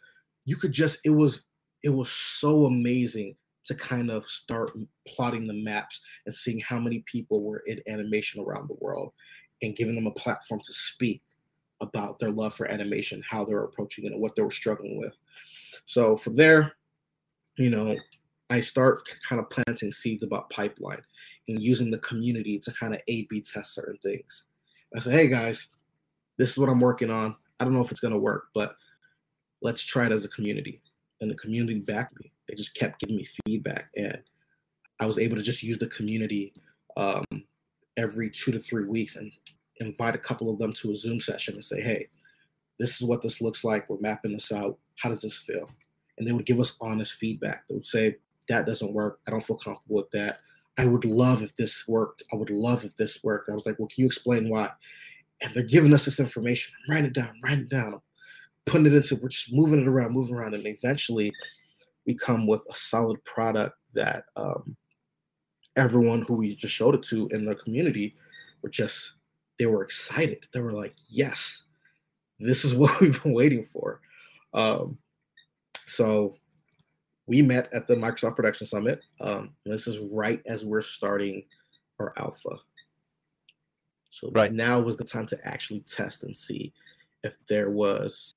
[0.45, 1.45] You could just, it was,
[1.83, 3.35] it was so amazing
[3.65, 4.71] to kind of start
[5.07, 9.13] plotting the maps and seeing how many people were in animation around the world
[9.61, 11.21] and giving them a platform to speak
[11.81, 15.17] about their love for animation, how they're approaching it, and what they were struggling with.
[15.85, 16.73] So from there,
[17.57, 17.95] you know,
[18.49, 21.01] I start kind of planting seeds about pipeline
[21.47, 24.45] and using the community to kind of A B test certain things.
[24.95, 25.67] I say, hey guys,
[26.37, 27.35] this is what I'm working on.
[27.59, 28.75] I don't know if it's going to work, but
[29.61, 30.81] let's try it as a community.
[31.21, 32.31] And the community backed me.
[32.47, 33.89] They just kept giving me feedback.
[33.95, 34.17] And
[34.99, 36.53] I was able to just use the community
[36.97, 37.25] um,
[37.97, 39.31] every two to three weeks and
[39.77, 42.07] invite a couple of them to a Zoom session and say, hey,
[42.79, 43.89] this is what this looks like.
[43.89, 44.77] We're mapping this out.
[44.95, 45.69] How does this feel?
[46.17, 47.67] And they would give us honest feedback.
[47.67, 48.15] They would say,
[48.49, 49.19] that doesn't work.
[49.27, 50.39] I don't feel comfortable with that.
[50.77, 52.23] I would love if this worked.
[52.31, 53.49] I would love if this worked.
[53.49, 54.69] I was like, well, can you explain why?
[55.41, 56.73] And they're giving us this information.
[56.75, 58.01] I'm writing it down, writing it down, I'm
[58.65, 60.53] putting it into, we're just moving it around, moving around.
[60.53, 61.31] And eventually
[62.05, 64.75] we come with a solid product that um,
[65.75, 68.15] everyone who we just showed it to in the community
[68.61, 69.13] were just
[69.57, 70.47] they were excited.
[70.53, 71.65] They were like, "Yes,
[72.39, 74.01] this is what we've been waiting for."
[74.53, 74.97] Um,
[75.75, 76.35] so
[77.29, 79.05] we met at the Microsoft Production Summit.
[79.21, 81.43] Um, this is right as we're starting
[81.99, 82.57] our alpha.
[84.09, 84.51] So right.
[84.51, 86.73] now was the time to actually test and see
[87.23, 88.33] if there was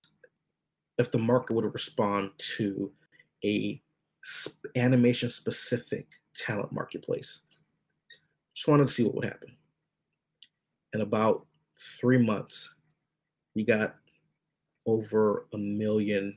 [0.99, 2.93] if the market would respond to
[3.43, 3.81] a
[4.77, 7.41] animation specific talent marketplace.
[8.55, 9.57] Just wanted to see what would happen.
[10.93, 11.47] In about
[11.81, 12.75] three months,
[13.55, 13.95] we got
[14.85, 16.37] over a million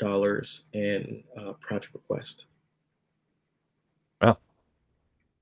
[0.00, 2.46] dollars in uh, project request.
[4.20, 4.38] Wow.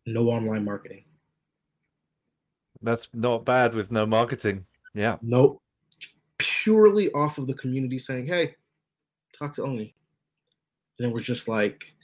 [0.05, 1.05] No online marketing.
[2.83, 4.66] That's not bad with no marketing.
[4.94, 5.16] Yeah.
[5.23, 5.62] Nope.
[6.38, 8.55] Purely off of the community saying, hey,
[9.33, 9.94] talk to Onyi.
[10.99, 11.94] And it was just like,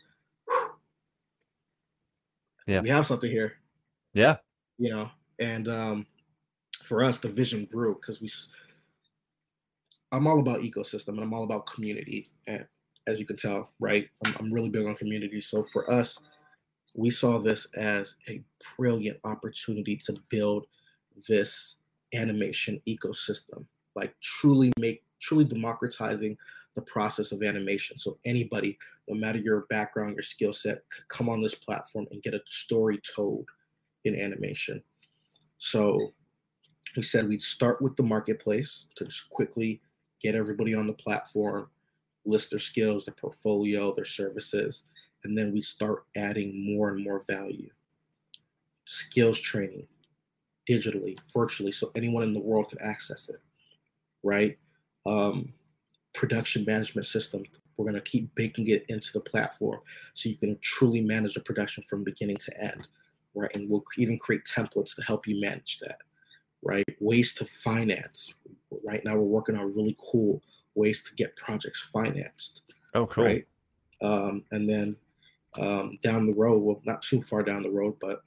[2.67, 3.55] yeah, we have something here.
[4.14, 4.37] Yeah.
[4.79, 6.07] You know, and um,
[6.83, 8.29] for us, the vision grew because we,
[10.14, 12.27] I'm all about ecosystem and I'm all about community.
[12.46, 12.64] And
[13.07, 15.40] as you can tell, right, I'm, I'm really big on community.
[15.40, 16.18] So for us,
[16.94, 18.40] we saw this as a
[18.77, 20.66] brilliant opportunity to build
[21.29, 21.79] this
[22.14, 26.37] animation ecosystem, like truly make, truly democratizing
[26.77, 27.98] the process of animation.
[27.98, 32.22] So anybody, no matter your background, your skill set, could come on this platform and
[32.22, 33.48] get a story told
[34.05, 34.81] in animation.
[35.59, 36.12] So
[36.96, 39.81] we said we'd start with the marketplace to just quickly
[40.25, 41.69] get everybody on the platform,
[42.25, 44.85] list their skills, their portfolio, their services,
[45.23, 47.69] and then we start adding more and more value.
[48.87, 49.87] Skills training
[50.69, 53.41] digitally, virtually, so anyone in the world can access it,
[54.23, 54.57] right?
[55.05, 55.53] Um,
[56.15, 57.49] production management systems.
[57.77, 59.81] We're going to keep baking it into the platform
[60.15, 62.89] so you can truly manage the production from beginning to end,
[63.35, 63.51] right?
[63.55, 65.99] And we'll even create templates to help you manage that,
[66.63, 66.85] right?
[67.01, 68.33] Ways to finance.
[68.85, 70.43] Right now, we're working on really cool
[70.75, 72.63] ways to get projects financed.
[72.95, 73.25] Oh, cool.
[73.25, 73.47] Right?
[74.03, 74.97] Um, and then
[75.59, 78.23] um, down the road, well, not too far down the road, but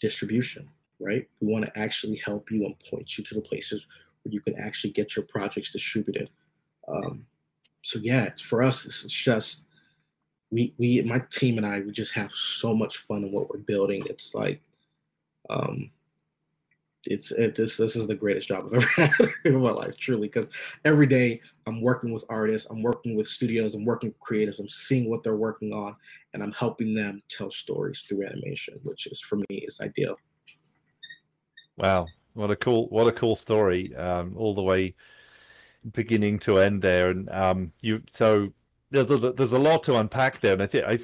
[0.00, 1.28] distribution, right?
[1.40, 3.86] We want to actually help you and point you to the places
[4.22, 6.30] where you can actually get your projects distributed
[6.88, 7.26] um,
[7.82, 9.64] so yeah, for us, it's just
[10.50, 13.58] we we my team and I we just have so much fun in what we're
[13.58, 14.04] building.
[14.06, 14.62] It's like
[15.50, 15.90] um
[17.06, 20.28] it's it, this this is the greatest job I've ever had in my life, truly.
[20.28, 20.48] Because
[20.84, 24.68] every day I'm working with artists, I'm working with studios, I'm working with creators, I'm
[24.68, 25.96] seeing what they're working on,
[26.34, 30.16] and I'm helping them tell stories through animation, which is for me is ideal.
[31.76, 33.94] Wow, what a cool what a cool story!
[33.96, 34.94] Um, all the way
[35.92, 38.52] beginning to end there, and um, you so
[38.90, 40.98] there's a, lot to unpack there, and I think I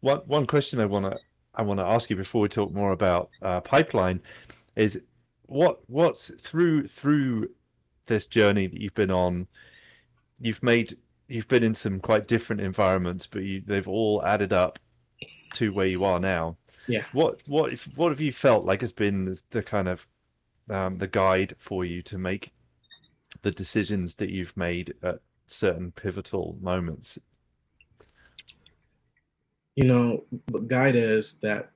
[0.00, 1.16] one one question I want to
[1.54, 4.20] I want to ask you before we talk more about uh, pipeline
[4.76, 5.00] is
[5.46, 7.48] what what's through through
[8.06, 9.46] this journey that you've been on
[10.40, 10.96] you've made
[11.28, 14.78] you've been in some quite different environments but you, they've all added up
[15.54, 16.56] to where you are now.
[16.86, 17.04] Yeah.
[17.12, 20.06] What what if, what have you felt like has been the kind of
[20.68, 22.52] um, the guide for you to make
[23.42, 27.18] the decisions that you've made at certain pivotal moments?
[29.76, 31.70] You know the guide is that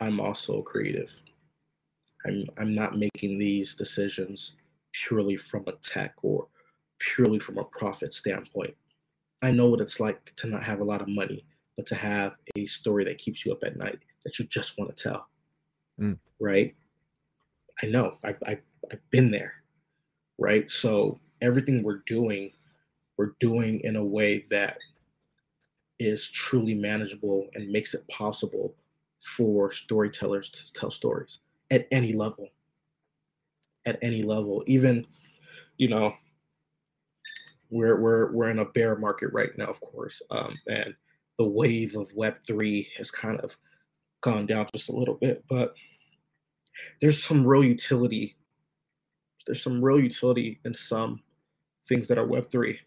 [0.00, 1.10] i'm also creative
[2.26, 4.56] i'm i'm not making these decisions
[4.94, 6.46] purely from a tech or
[6.98, 8.74] purely from a profit standpoint.
[9.42, 11.44] I know what it's like to not have a lot of money
[11.76, 14.96] but to have a story that keeps you up at night that you just want
[14.96, 15.28] to tell.
[16.00, 16.18] Mm.
[16.40, 16.74] right?
[17.82, 18.18] I know.
[18.24, 19.54] I've, I've i've been there.
[20.38, 20.70] Right?
[20.70, 22.52] So everything we're doing
[23.16, 24.78] we're doing in a way that
[25.98, 28.74] is truly manageable and makes it possible
[29.20, 31.38] for storytellers to tell stories
[31.70, 32.48] at any level.
[33.86, 34.64] At any level.
[34.66, 35.06] Even
[35.76, 36.14] you know
[37.70, 40.94] we're we're we're in a bear market right now of course um, and
[41.38, 43.56] the wave of web3 has kind of
[44.20, 45.74] gone down just a little bit but
[47.00, 48.36] there's some real utility
[49.46, 51.20] there's some real utility in some
[51.86, 52.78] things that are web3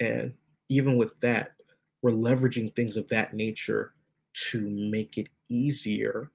[0.00, 0.34] and
[0.68, 1.52] even with that
[2.02, 3.94] we're leveraging things of that nature
[4.34, 6.30] to make it easier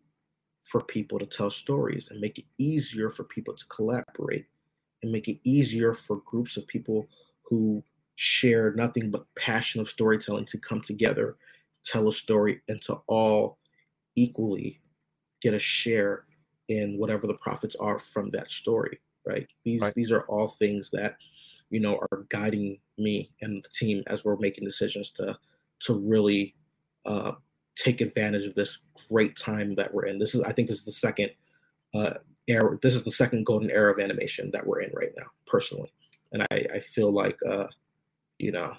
[0.72, 4.46] for people to tell stories and make it easier for people to collaborate
[5.04, 7.10] and make it easier for groups of people
[7.44, 7.84] who
[8.16, 11.36] share nothing but passion of storytelling to come together,
[11.84, 13.60] tell a story, and to all
[14.16, 14.82] equally
[15.42, 16.26] get a share
[16.70, 19.00] in whatever the profits are from that story.
[19.26, 19.50] Right.
[19.66, 19.94] These Right.
[19.94, 21.18] these are all things that
[21.70, 25.38] you know are guiding me and the team as we're making decisions to
[25.82, 26.56] to really
[27.06, 27.34] uh,
[27.82, 30.20] take advantage of this great time that we're in.
[30.20, 31.32] This is I think this is the second
[31.94, 32.14] uh,
[32.48, 32.78] era.
[32.82, 35.92] This is the second golden era of animation that we're in right now, personally,
[36.32, 37.68] and I I feel like uh,
[38.38, 38.76] you know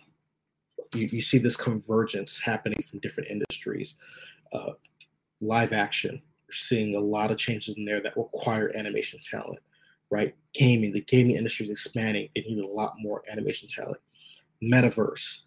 [0.94, 3.96] you, you see this convergence happening from different industries.
[4.52, 4.72] Uh,
[5.40, 9.58] live action, we're seeing a lot of changes in there that require animation talent,
[10.10, 10.34] right?
[10.54, 12.28] Gaming, the gaming industry is expanding.
[12.34, 13.98] It needs a lot more animation talent.
[14.62, 15.42] Metaverse,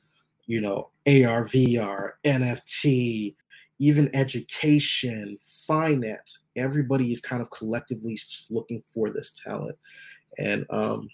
[0.47, 3.35] you know, AR, VR, NFT,
[3.79, 6.39] even education, finance.
[6.55, 8.17] Everybody is kind of collectively
[8.49, 9.77] looking for this talent,
[10.37, 11.09] and um,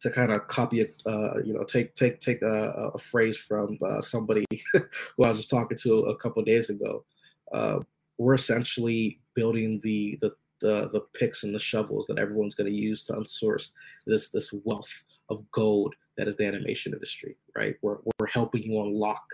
[0.00, 3.78] to kind of copy it, uh, you know, take take take a, a phrase from
[3.84, 7.04] uh, somebody who I was just talking to a couple days ago.
[7.52, 7.80] Uh,
[8.18, 12.76] we're essentially building the the the the picks and the shovels that everyone's going to
[12.76, 13.70] use to unsource
[14.06, 17.76] this this wealth of gold that is the animation industry, right?
[17.82, 19.24] We're we're helping you unlock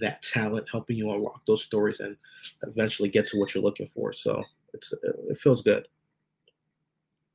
[0.00, 2.16] that talent, helping you unlock those stories, and
[2.62, 4.12] eventually get to what you're looking for.
[4.12, 4.42] So
[4.74, 5.88] it's it feels good.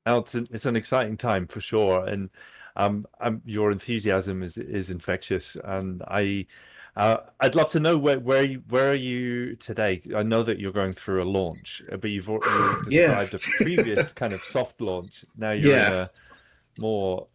[0.05, 2.29] Now it's an, it's an exciting time for sure, and
[2.75, 6.47] um, um, your enthusiasm is is infectious, and I.
[6.95, 10.01] Uh, I'd love to know where where you, where are you today?
[10.15, 13.11] I know that you're going through a launch, but you've already Yeah.
[13.11, 15.23] described a previous kind of soft launch.
[15.35, 15.91] Now you're in Yeah.
[15.91, 16.11] a
[16.77, 17.27] more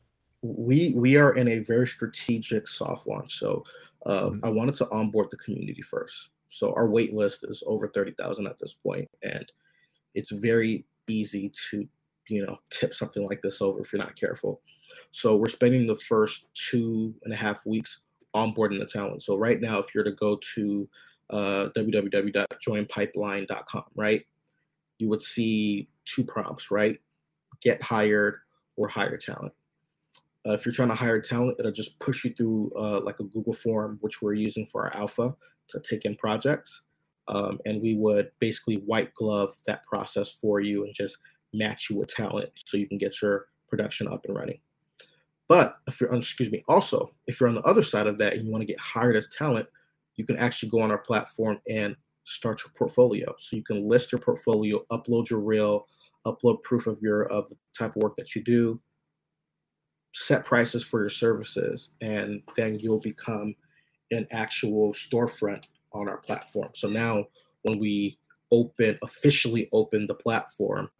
[0.43, 3.39] we we are in a very strategic soft launch.
[3.39, 3.65] So
[4.07, 4.41] uh, Mhm.
[4.43, 6.31] I wanted to onboard the community first.
[6.51, 9.51] So our wait list is over thirty thousand at this point, and
[10.15, 11.89] it's very easy to
[12.29, 14.61] you know tip something like this over if you're not careful.
[15.11, 18.01] So we're spending the first two and a half weeks
[18.35, 19.23] onboarding the talent.
[19.23, 20.89] So right now, if you're to go to
[21.31, 24.27] uh, www.joinpipeline.com, right,
[24.99, 27.01] you would see two prompts, right?
[27.61, 28.37] Get hired
[28.77, 29.55] or hire talent.
[30.47, 33.25] Uh, if you're trying to hire talent, it'll just push you through uh, like a
[33.25, 35.35] Google form, which we're using for our alpha
[35.69, 36.83] to take in projects.
[37.29, 41.19] Um, and we would basically white glove that process for you and just
[41.55, 44.59] match you with talent so you can get your production up and running.
[45.49, 48.45] But if you're, excuse me, also, if you're on the other side of that and
[48.45, 49.69] you want to get hired as talent,
[50.17, 53.35] you can actually go on our platform and start your portfolio.
[53.39, 55.87] So you can list your portfolio, upload your reel,
[56.27, 58.81] upload proof of your of the type of work that you do,
[60.13, 63.55] set prices for your services, and then you'll become
[64.11, 66.71] an actual storefront on our platform.
[66.75, 67.27] So now
[67.63, 68.19] when we
[68.51, 70.91] open officially open the platform,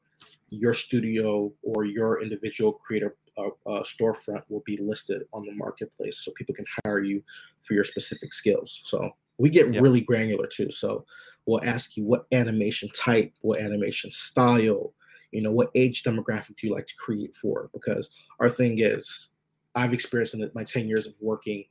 [0.51, 6.19] your studio or your individual creator uh, uh, storefront will be listed on the marketplace
[6.19, 7.23] so people can hire you
[7.63, 8.83] for your specific skills.
[8.85, 9.81] So we get Yeah.
[9.81, 10.71] really granular too.
[10.71, 11.05] So
[11.47, 14.95] we'll ask you what animation type, what animation style,
[15.33, 17.71] you know, what age demographic do you like to create for?
[17.73, 18.09] Because
[18.39, 19.29] our thing is,
[19.75, 21.65] I've experienced in my 10 years of working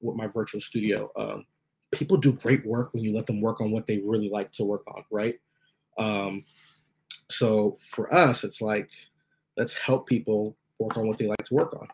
[0.00, 1.10] with my virtual studio.
[1.16, 1.46] Um,
[1.92, 4.64] people do great work when you let them work on what they really like to
[4.64, 5.36] work on, right?
[5.98, 6.44] Um,
[7.28, 8.90] so for us, it's like
[9.56, 11.88] let's help people work on what they like to work on.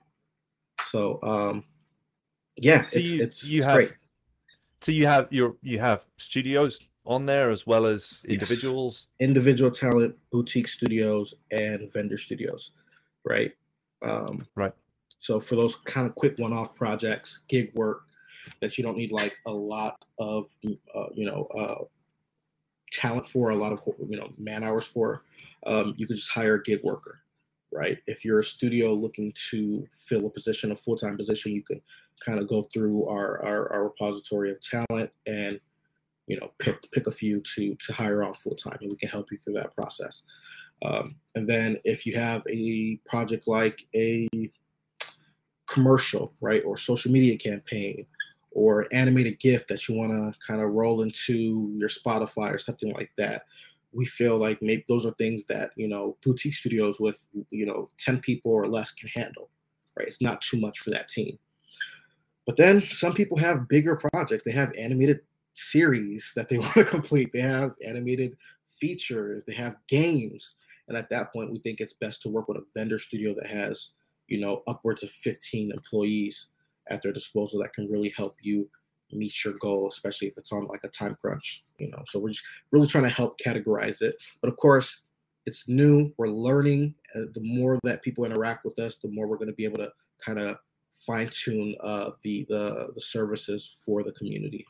[0.85, 1.65] So um,
[2.57, 3.93] yeah, So it's you- it's, you it's have great.
[4.83, 8.33] So you have your you have studios on there as well as Yes.
[8.35, 9.09] individuals.
[9.21, 12.73] individual talent, boutique studios, and vendor studios,
[13.25, 13.57] right?
[14.03, 14.73] Um, Right.
[15.19, 18.05] So for those kind of quick one-off projects, gig work
[18.61, 20.57] that you don't need like a lot of,
[20.95, 21.85] uh, you know, uh,
[22.93, 25.23] talent for, a lot of you know man hours for,
[25.67, 27.21] um, you could just hire a gig worker,
[27.73, 27.99] right?
[28.07, 31.81] If you're a studio looking to fill a position, a full-time position, you can
[32.25, 35.61] kind of go through our, our our repository of talent and
[36.27, 39.09] you know pick pick a few to to hire on full time and we can
[39.09, 40.22] help you through that process.
[40.85, 44.29] Um, and then if you have a project like a
[45.66, 48.07] commercial right or social media campaign
[48.51, 52.93] or animated GIF that you want to kind of roll into your spotify or something
[52.93, 53.43] like that
[53.93, 57.89] we feel like maybe those are things that you know boutique studios with you know
[57.99, 59.51] 10 people or less can handle
[59.97, 60.07] right?
[60.07, 61.39] It's not too much for that team.
[62.47, 64.45] But then some people have bigger projects.
[64.45, 65.20] They have animated
[65.57, 67.33] series that they want to complete.
[67.33, 68.37] They have animated
[68.81, 70.55] features, they have games.
[70.89, 73.49] And at that point, we think it's best to work with a vendor studio that
[73.49, 73.91] has,
[74.29, 76.49] you know, upwards of 15 employees
[76.89, 78.69] at their disposal that can really help you
[79.13, 82.03] meet your goal, especially if it's on like a time crunch, you know.
[82.07, 84.15] So we're just really trying to help categorize it.
[84.41, 85.03] But of course,
[85.45, 86.13] it's new.
[86.17, 86.95] We're learning.
[87.15, 89.79] Uh, the more that people interact with us, the more we're going to be able
[89.79, 89.91] to
[90.25, 90.59] kind of
[90.91, 94.67] fine tune uh, the the the services for the community.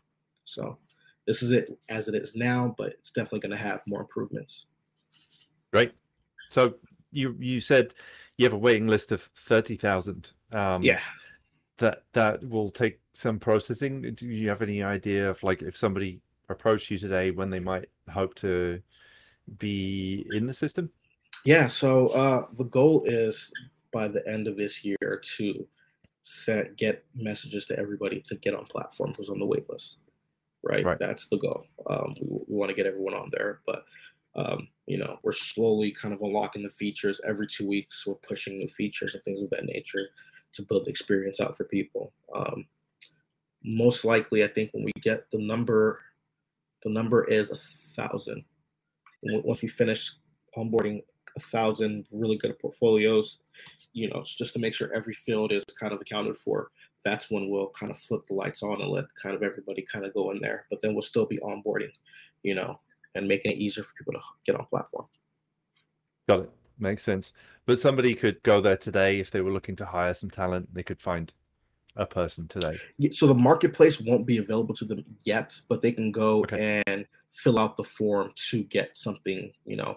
[0.46, 0.78] So
[1.26, 4.66] this is it as it is now, but it's definitely going to have more improvements.
[5.72, 5.92] Great.
[6.48, 6.74] So
[7.12, 7.94] you you said
[8.38, 10.32] you have a waiting list of thirty thousand.
[10.52, 11.00] Um, yeah.
[11.78, 14.14] That that will take some processing.
[14.14, 17.88] Do you have any idea of like if somebody approached you today when they might
[18.08, 18.80] hope to
[19.58, 20.88] be in the system?
[21.44, 21.66] Yeah.
[21.66, 23.52] So uh, the goal is
[23.92, 25.66] by the end of this year to
[26.22, 29.98] set get messages to everybody to get on platform who's on the wait list.
[30.62, 30.84] Right.
[30.84, 30.98] Right.
[30.98, 31.64] That's the goal.
[31.88, 33.84] Um, we, we want to get everyone on there, but
[34.36, 38.06] um, you know, we're slowly kind of unlocking the features every two weeks.
[38.06, 40.02] We're pushing new features and things of that nature
[40.52, 42.12] to build the experience out for people.
[42.34, 42.66] Um,
[43.64, 46.00] most likely, I think when we get the number,
[46.82, 47.56] the number is a
[47.96, 48.44] thousand.
[49.22, 50.12] Once we finish
[50.56, 51.02] onboarding
[51.36, 53.38] a thousand really good portfolios,
[53.92, 56.70] you know, just to make sure every field is kind of accounted for.
[57.06, 60.04] That's when we'll kind of flip the lights on and let kind of everybody kind
[60.04, 60.66] of go in there.
[60.68, 61.92] But then we'll still be onboarding,
[62.42, 62.80] you know,
[63.14, 65.06] and making it easier for people to get on platform.
[66.28, 66.50] Got it.
[66.80, 67.32] Makes sense.
[67.64, 70.68] But somebody could go there today if they were looking to hire some talent.
[70.74, 71.32] They could find
[71.94, 72.78] a person today.
[73.12, 76.82] So the marketplace won't be available to them yet, but they can go Okay.
[76.88, 79.96] and fill out the form to get something, you know,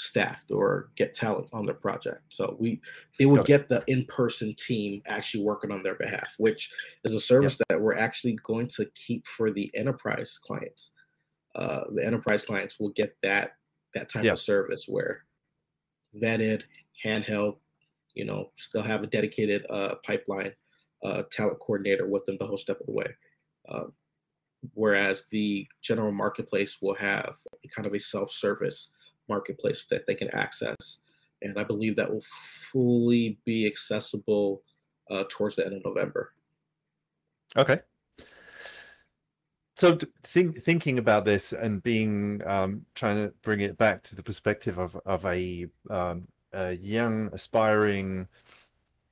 [0.00, 2.22] staffed or get talent on their project.
[2.30, 2.80] So we
[3.18, 6.70] they would get the in-person team actually working on their behalf, which
[7.04, 10.92] is a service that we're actually going to keep for the enterprise clients.
[11.54, 13.56] Uh, the enterprise clients will get that
[13.94, 14.32] that type Yeah.
[14.32, 15.26] of service where
[16.16, 16.62] vetted,
[17.04, 17.58] handheld,
[18.14, 20.54] you know, still have a dedicated uh, pipeline
[21.04, 23.14] uh, talent coordinator with them the whole step of the way.
[23.68, 23.92] Um,
[24.72, 27.36] whereas the general marketplace will have
[27.74, 28.90] kind of a self-service
[29.30, 30.98] marketplace that they can access,
[31.40, 32.26] and I believe that will
[32.72, 34.62] fully be accessible
[35.10, 36.32] uh, towards the end of November.
[37.56, 37.80] Okay.
[39.76, 44.22] So think, thinking about this and being um, trying to bring it back to the
[44.22, 48.28] perspective of of a, um, a young aspiring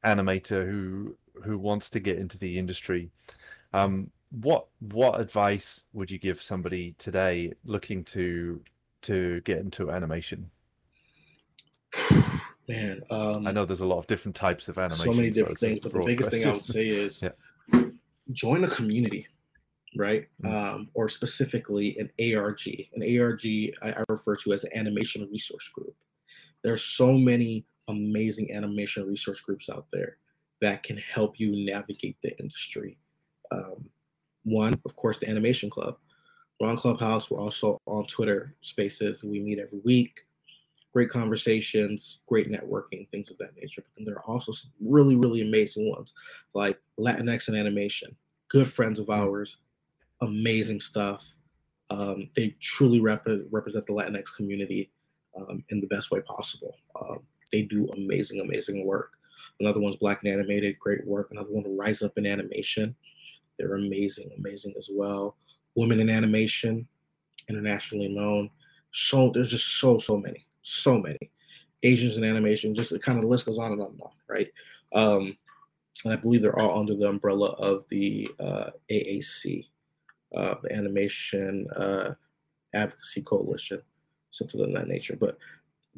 [0.05, 3.11] animator who who wants to get into the industry,
[3.73, 4.11] um,
[4.43, 8.61] what what advice would you give somebody today looking to
[9.03, 10.51] to get into animation?
[12.69, 15.05] Man, um, I know there's a lot of different types of animation.
[15.05, 17.23] so many different a things, but the biggest thing I would say is
[17.73, 17.85] Yeah.
[18.31, 19.27] join a community,
[19.97, 20.27] right?
[20.43, 20.75] Mm.
[20.75, 22.61] Um, or specifically an ARG.
[22.95, 23.47] An ARG
[23.83, 25.95] I, I refer to as an animation resource group.
[26.63, 30.19] There's so many amazing animation resource groups out there
[30.61, 32.99] that can help you navigate the industry.
[33.51, 33.89] Um,
[34.45, 35.99] one, of course, the Animation Club.
[36.59, 37.31] We're on Clubhouse.
[37.31, 39.23] We're also on Twitter Spaces.
[39.23, 40.21] We meet every week.
[40.93, 43.83] Great conversations, great networking, things of that nature.
[43.83, 46.15] But then there are also some really, really amazing ones
[46.55, 48.17] like Latinx and animation.
[48.49, 49.59] Good friends of ours,
[50.23, 51.37] amazing stuff.
[51.91, 54.91] Um, they truly rep- represent the Latinx community
[55.37, 56.75] um, in the best way possible.
[57.01, 57.21] Um,
[57.53, 59.13] they do amazing, amazing work.
[59.61, 61.29] Another one's Black and Animated, great work.
[61.31, 62.97] Another one, Rise Up in Animation.
[63.59, 65.37] They're amazing, amazing as well.
[65.75, 66.87] Women in Animation,
[67.49, 68.51] internationally known.
[68.91, 71.31] So there's just so, so many, so many.
[71.83, 72.75] Asians in animation.
[72.75, 74.49] Just the kind of the list goes on and on and on, right?
[74.93, 75.37] Um,
[76.05, 79.67] and I believe they're all under the umbrella of the uh, AAC,
[80.37, 82.15] uh, the Animation uh,
[82.75, 83.81] Advocacy Coalition,
[84.31, 85.17] something of that nature.
[85.17, 85.39] But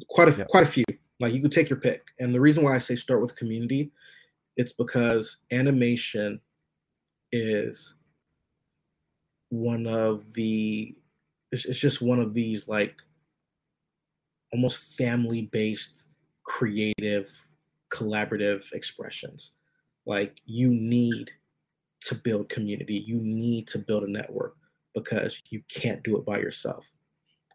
[0.09, 0.45] quite a yeah.
[0.45, 0.85] quite a few.
[1.19, 2.07] Like you could take your pick.
[2.19, 3.91] And the reason why I say start with community,
[4.57, 6.41] it's because animation
[7.31, 7.93] is
[9.51, 10.95] one of the
[11.51, 12.95] it's, it's just one of these like
[14.53, 16.05] almost family based
[16.43, 17.29] creative
[17.91, 19.51] collaborative expressions.
[20.05, 21.31] Like you need
[22.05, 23.03] to build community.
[23.05, 24.55] You need to build a network
[24.95, 26.89] because you can't do it by yourself.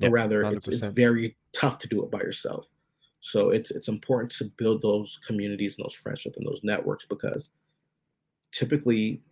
[0.03, 2.69] Or rather it's, it's, very tough to do it by yourself.
[3.21, 7.49] So it's it's important to build those communities and those friendships and those networks because
[8.53, 9.23] typically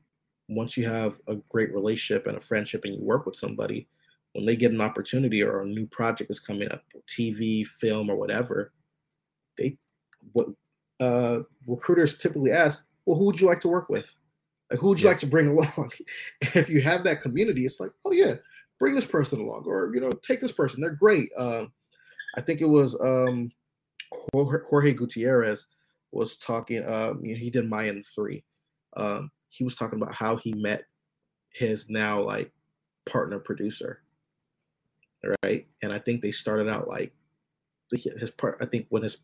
[0.48, 3.88] once you have a great relationship and a friendship and you work with somebody,
[4.32, 8.16] when they get an opportunity or a new project is coming up, TV, film, or
[8.16, 8.72] whatever,
[9.56, 9.78] they
[10.32, 10.48] what
[11.00, 14.12] uh, recruiters typically ask, well, who would you like to work with?
[14.70, 15.10] Like, who would you yeah.
[15.10, 15.90] like to bring along?
[16.40, 18.34] if you have that community, it's like, oh yeah,
[18.78, 20.80] bring this person along, or you know, take this person.
[20.80, 21.30] They're great.
[21.38, 21.66] Uh,
[22.36, 23.50] I think it was um,
[24.32, 25.66] Jorge Gutierrez
[26.10, 26.84] was talking.
[26.88, 28.44] Um, you know, he did Mayan three.
[28.96, 30.84] Um, he was talking about how he met
[31.50, 32.52] his now like
[33.06, 34.02] partner producer
[35.42, 35.66] right?
[35.82, 37.12] And i think they started out like
[37.90, 39.18] his part i think when his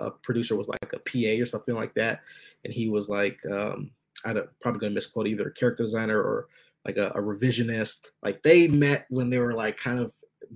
[0.00, 2.20] uh, producer was like a pa or something like that
[2.64, 3.90] and he was like um
[4.24, 6.48] i'm probably gonna misquote either a character designer or
[6.84, 10.12] like a, a revisionist like they met when they were like kind of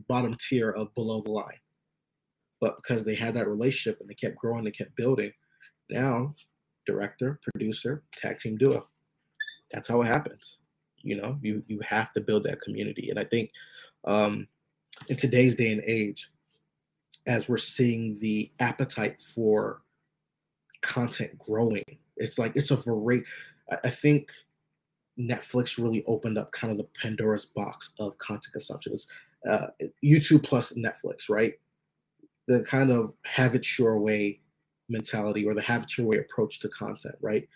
[0.08, 1.58] bottom tier of below the line.
[2.60, 5.32] But because they had that relationship and they kept growing they kept building
[5.88, 6.34] now
[6.86, 8.86] director producer tag team duo
[9.70, 10.58] that's how it happens.
[11.02, 13.50] You know, you you have to build that community, and I think
[14.04, 14.48] um,
[15.08, 16.30] in today's day and age,
[17.26, 19.82] as we're seeing the appetite for
[20.82, 21.84] content growing,
[22.16, 23.24] it's like it's a very.
[23.84, 24.32] I think
[25.18, 28.94] Netflix really opened up kind of the Pandora's box of content consumption.
[28.94, 29.06] It's
[29.48, 29.68] uh,
[30.04, 31.54] YouTube plus Netflix, right?
[32.48, 34.40] The kind of have it your way
[34.88, 37.48] mentality or the have it your way approach to content, right?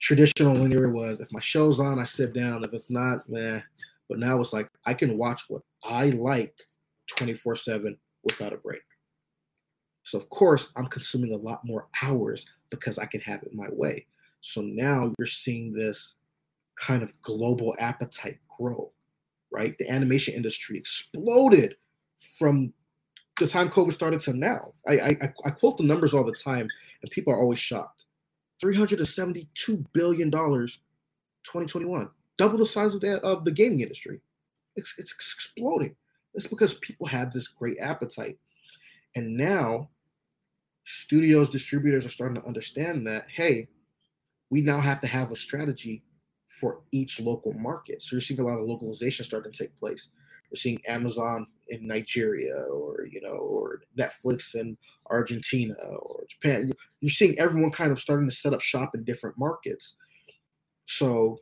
[0.00, 2.64] Traditional linear was if my show's on, I sit down.
[2.64, 3.62] If it's not, man.
[4.08, 6.54] But now it's like I can watch what I like
[7.08, 8.82] 24 7 without a break.
[10.02, 13.68] So, of course, I'm consuming a lot more hours because I can have it my
[13.70, 14.06] way.
[14.40, 16.14] So now you're seeing this
[16.76, 18.90] kind of global appetite grow,
[19.50, 19.76] right?
[19.78, 21.76] The animation industry exploded
[22.38, 22.72] from
[23.38, 24.72] the time COVID started to now.
[24.88, 26.68] I, I, I quote the numbers all the time,
[27.02, 27.97] and people are always shocked.
[28.62, 34.20] $372 billion 2021, double the size of that of the gaming industry.
[34.76, 35.96] It's, it's exploding.
[36.34, 38.38] It's because people have this great appetite.
[39.16, 39.90] And now
[40.84, 43.68] studios, distributors are starting to understand that, hey,
[44.50, 46.02] we now have to have a strategy
[46.46, 48.02] for each local market.
[48.02, 50.08] So you're seeing a lot of localization starting to take place.
[50.50, 54.76] You're seeing Amazon in Nigeria or you know or Netflix in
[55.10, 56.72] Argentina or Japan.
[57.00, 59.96] You're seeing everyone kind of starting to set up shop in different markets.
[60.86, 61.40] So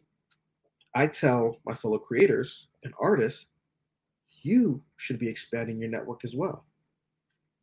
[0.95, 3.49] I tell my fellow creators and artists,
[4.43, 6.65] you should be expanding your network as well.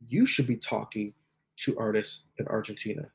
[0.05, 1.13] You should be talking
[1.57, 3.11] to artists in Argentina.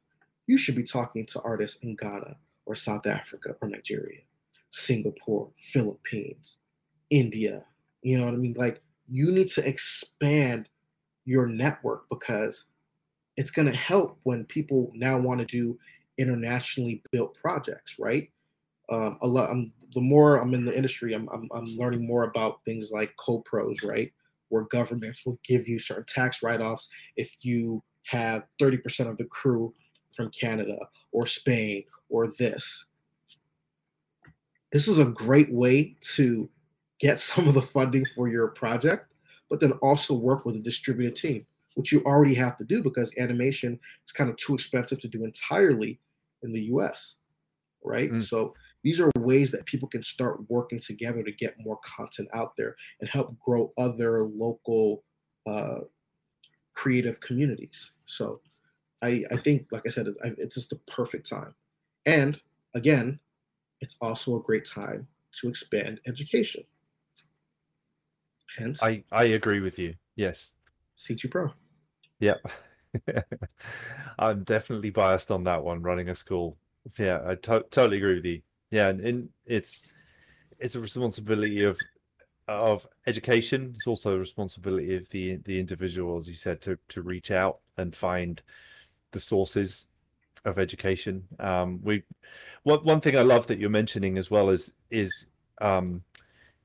[0.47, 4.23] You should be talking to artists in Ghana or South Africa or Nigeria,
[4.71, 6.59] Singapore, Philippines,
[7.11, 7.65] India.
[8.03, 8.55] You know what I mean?
[8.57, 10.69] Like you need to expand
[11.25, 12.65] your network because
[13.37, 15.79] it's going to help when people now want to do
[16.19, 18.31] internationally built projects, right?
[18.91, 19.51] Um, a lot.
[19.51, 23.15] I'm, the more I'm in the industry, I'm, I'm, I'm learning more about things like
[23.17, 24.13] co-pros, right?
[24.49, 29.73] Where governments will give you certain tax write-offs if you have 30% of the crew
[30.11, 30.77] from Canada
[31.13, 32.87] or Spain or this.
[34.73, 36.49] This is a great way to
[36.99, 39.15] get some of the funding for your project,
[39.51, 43.13] but then also work with a distributed team, which you already have to do because
[43.19, 46.01] animation is kind of too expensive to do entirely
[46.43, 47.17] in the US,
[47.83, 48.11] right?
[48.11, 48.23] Mm.
[48.23, 52.57] So these are ways that people can start working together to get more content out
[52.57, 55.05] there and help grow other local
[55.47, 55.81] uh,
[56.75, 57.93] creative communities.
[58.07, 58.41] So
[59.03, 61.55] I, I think, like I said, it's just the perfect time.
[62.07, 62.41] And
[62.75, 63.21] again,
[63.81, 65.09] it's also a great time
[65.41, 66.65] to expand education.
[68.57, 69.95] Hence, I I agree with you.
[70.17, 70.55] Yes.
[70.97, 71.53] CG Pro.
[72.19, 72.35] Yeah.
[74.19, 75.83] I'm definitely biased on that one.
[75.83, 76.57] Running a school.
[76.99, 78.43] Yeah, I to- totally agree with you.
[78.71, 79.87] Yeah, and, and it's
[80.59, 81.79] it's a responsibility of
[82.49, 83.73] of education.
[83.77, 87.61] It's also a responsibility of the the individual, as you said, to to reach out
[87.77, 88.43] and find
[89.13, 89.87] the sources
[90.45, 91.27] of education.
[91.39, 92.03] Um, we
[92.63, 95.27] one one thing I love that you're mentioning as well is is
[95.61, 96.03] um,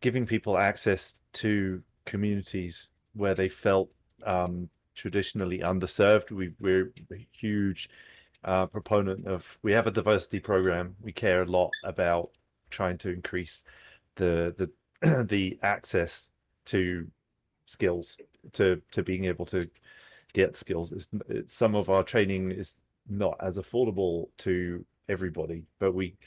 [0.04, 3.90] giving people access to communities where they felt
[4.26, 6.30] um, traditionally underserved.
[6.30, 7.90] We, we're a huge
[8.44, 9.58] uh, proponent of.
[9.64, 10.96] We have a diversity program.
[11.02, 12.32] We care a lot about
[12.70, 13.64] trying to increase
[14.16, 16.28] the the the access
[16.66, 17.08] to
[17.66, 18.18] skills
[18.52, 19.70] to to being able to
[20.34, 20.92] get skills.
[20.92, 22.76] It's, it's, some of our training is
[23.10, 26.18] not as affordable to everybody, but we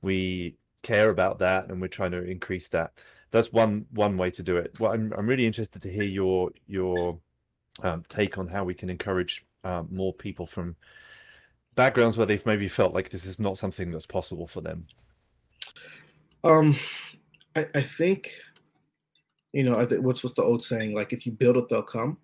[0.00, 2.92] we care about that and we're trying to increase that.
[3.30, 4.78] That's one one way to do it.
[4.80, 7.18] Well, I'm I'm really interested to hear your your
[7.82, 10.76] um, take on how we can encourage um, more people from
[11.74, 14.86] backgrounds where they've maybe felt like this is not something that's possible for them.
[16.42, 16.76] Um,
[17.54, 18.32] I, I think,
[19.52, 20.94] you know, I think what's what's the old saying?
[20.94, 22.18] Like, if you build it, they'll come.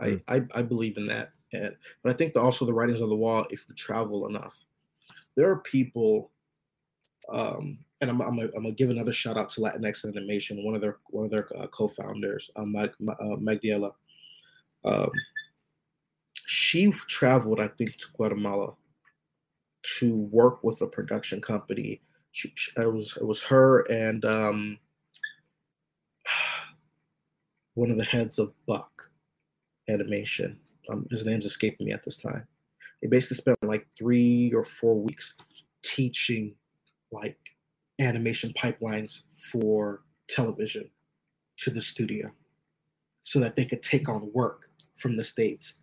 [0.00, 0.22] I, mm.
[0.28, 1.32] I, I believe in that.
[1.52, 3.46] And but I think the, also the writings on the wall.
[3.50, 4.64] If you travel enough,
[5.36, 6.30] there are people.
[7.28, 10.98] Um, and I'm, I'm, gonna give another shout out to Latinx Animation, one of their
[11.10, 13.92] one of their uh, co-founders, uh, Mag, uh, Magdiela.
[14.84, 15.10] Um,
[16.46, 18.74] she traveled, I think, to Guatemala
[19.98, 22.00] to work with a production company.
[22.32, 24.78] She, she, it was it was her and um,
[27.74, 29.10] one of the heads of Buck
[29.88, 30.58] Animation.
[30.90, 32.48] Um, his name's escaping me at this time.
[33.00, 35.34] They basically spent like three or four weeks
[35.82, 36.54] teaching
[37.12, 37.38] like
[38.00, 39.20] animation pipelines
[39.52, 40.90] for television
[41.58, 42.30] to the studio
[43.24, 45.74] so that they could take on work from the states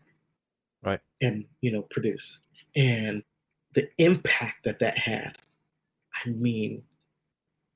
[0.84, 1.00] right.
[1.22, 2.40] and you know produce.
[2.76, 3.24] And
[3.74, 5.38] the impact that that had
[6.26, 6.82] i mean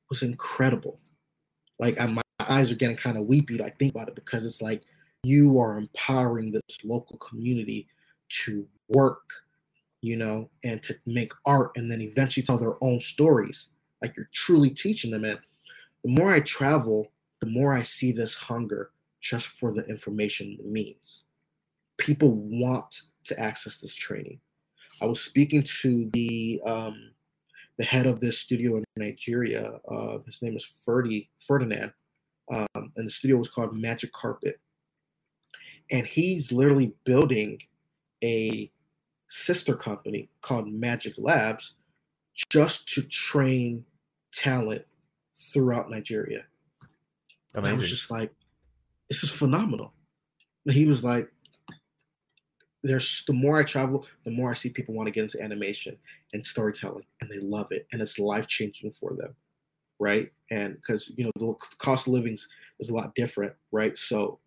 [0.10, 1.00] was incredible.
[1.80, 4.62] Like I, my eyes are getting kind of weepy like think about it because it's
[4.62, 4.84] like
[5.24, 7.88] you are empowering this local community
[8.44, 9.28] to work
[10.04, 13.70] you know and to make art and then eventually tell their own stories
[14.02, 15.40] like you're truly teaching them and
[16.04, 18.92] the more i travel the more i see this hunger
[19.22, 21.24] just for the information it means
[21.98, 24.40] people want to access this training.
[25.02, 27.12] I was speaking to the um,
[27.78, 29.80] the head of this studio in Nigeria.
[29.88, 31.92] Uh, his name is Ferdi Ferdinand,
[32.54, 34.60] um, and the studio was called Magic Carpet.
[35.92, 37.60] And he's literally building
[38.24, 38.72] a
[39.34, 41.74] sister company called Magic Labs
[42.52, 43.84] just to train
[44.32, 44.86] talent
[45.34, 46.46] throughout Nigeria.
[47.56, 48.32] And I was just like,
[49.10, 49.92] this is phenomenal.
[50.68, 51.30] And he was like,
[52.84, 55.98] there's the more I travel, the more I see people want to get into animation
[56.32, 59.36] and storytelling, and they love it, and it's life changing for them,
[60.00, 60.32] right?
[60.52, 62.38] And because you know the cost of living
[62.80, 63.98] is a lot different, right?
[63.98, 64.40] So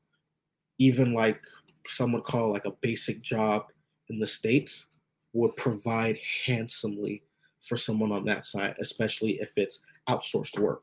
[0.78, 1.42] even like
[1.86, 3.64] some would call like a basic job
[4.08, 4.86] in the states
[5.32, 7.22] would provide handsomely
[7.60, 10.82] for someone on that side, especially if it's outsourced work,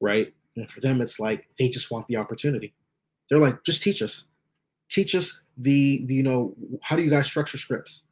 [0.00, 0.32] right?
[0.56, 2.74] And for them, it's like they just want the opportunity.
[3.28, 4.24] They're like, just teach us,
[4.88, 8.04] teach us the, the you know how do you guys structure scripts?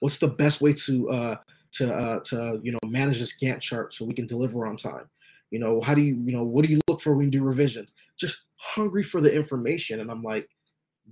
[0.00, 1.36] What's the best way to uh
[1.72, 5.08] to uh to you know manage this gantt chart so we can deliver on time?
[5.50, 7.44] You know how do you you know what do you look for when you do
[7.44, 7.94] revisions?
[8.16, 10.00] Just hungry for the information.
[10.00, 10.48] And i'm like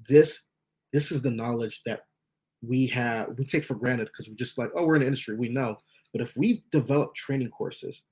[0.09, 0.47] this
[0.93, 2.07] this is the knowledge that
[2.63, 5.37] we have we take for granted because we're just like oh we're in the industry
[5.37, 5.77] we know
[6.13, 8.03] but if we develop training courses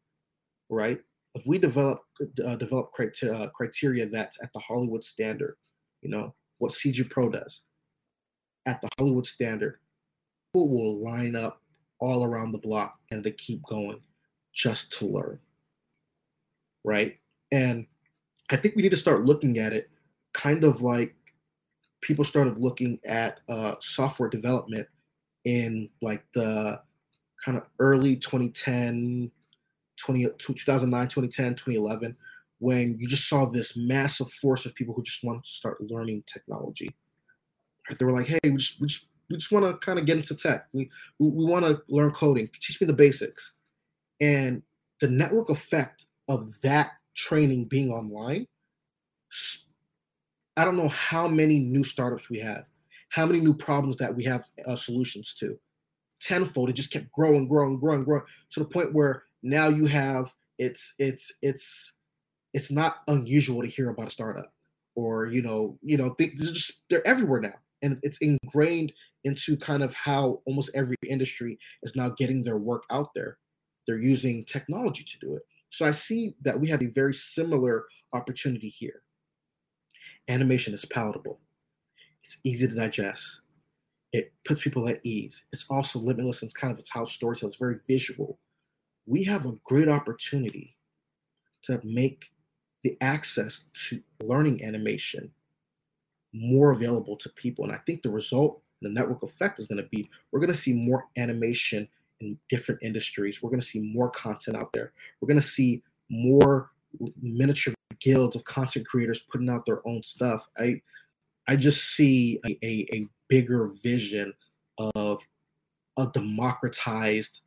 [0.70, 1.00] right
[1.34, 2.00] if we develop
[2.44, 5.56] uh, develop criteria, uh, criteria that's at the hollywood standard
[6.02, 7.62] you know what CG Pro does
[8.68, 9.78] at the Hollywood standard,
[10.52, 11.62] people will line up
[12.00, 14.00] all around the block and to keep going
[14.52, 15.40] just to learn.
[16.84, 17.18] Right.
[17.50, 17.86] And
[18.50, 19.90] I think we need to start looking at it
[20.34, 21.16] kind of like
[22.00, 24.86] people started looking at uh, software development
[25.44, 26.80] in like the
[27.44, 29.30] kind of early 2010,
[29.96, 32.16] 20, 2009, 2010, 2011
[32.58, 36.24] when you just saw this massive force of people who just wanted to start learning
[36.26, 36.94] technology.
[37.96, 40.16] They were like, "Hey, we just we just we just want to kind of get
[40.16, 40.66] into tech.
[40.72, 42.48] We we, we want to learn coding.
[42.52, 43.52] Teach me the basics."
[44.20, 44.62] And
[45.00, 48.46] the network effect of that training being online,
[50.58, 52.64] I don't know how many new startups we have,
[53.10, 55.58] how many new problems that we have uh, solutions to.
[56.20, 60.34] Tenfold, it just kept growing, growing, growing, growing to the point where now you have
[60.58, 61.94] it's it's it's
[62.54, 64.52] it's not unusual to hear about a startup
[64.96, 68.92] or you know you know they, they're just they're everywhere now and it's ingrained
[69.24, 73.38] into kind of how almost every industry is now getting their work out there
[73.86, 77.86] they're using technology to do it So I see that we have a very similar
[78.12, 79.02] opportunity here.
[80.28, 81.40] Animation is palatable.
[82.22, 83.40] It's easy to digest.
[84.12, 85.44] It puts people at ease.
[85.52, 87.50] It's also limitless and it's kind of it's how storytelling.
[87.50, 88.38] It's very visual.
[89.06, 90.76] We have a great opportunity
[91.62, 92.30] to make
[92.82, 95.30] the access to learning animation
[96.32, 97.64] more available to people.
[97.64, 100.58] And I think the result, the network effect is going to be we're going to
[100.58, 101.88] see more animation
[102.20, 103.42] in different industries.
[103.42, 104.92] We're going to see more content out there.
[105.20, 106.70] We're going to see more
[107.20, 110.48] miniature guilds of content creators putting out their own stuff.
[110.58, 110.80] I
[111.46, 114.34] I just see a, a, a bigger vision
[114.94, 115.20] of
[115.96, 117.40] a democratized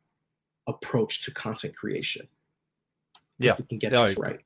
[0.66, 2.26] approach to content creation.
[3.38, 4.40] Yeah, if we can get no, this right.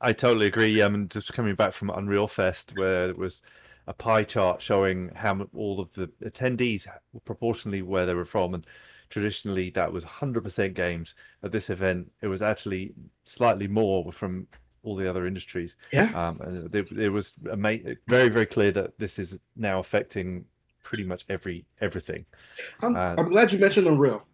[0.00, 0.80] I totally agree.
[0.80, 3.42] Um, and just coming back from Unreal Fest, where it was
[3.88, 6.86] a pie chart showing how all of the attendees
[7.24, 8.66] proportionally where they were from, and
[9.10, 11.14] traditionally that was 100% games.
[11.42, 14.46] At this event, it was actually slightly more from
[14.88, 15.76] all the other industries.
[15.92, 16.10] Yeah.
[16.14, 20.44] Um, and it, it was very, very clear that this is now affecting
[20.82, 22.24] pretty much every everything.
[22.82, 24.24] I'm, Uh, I'm glad you mentioned Unreal.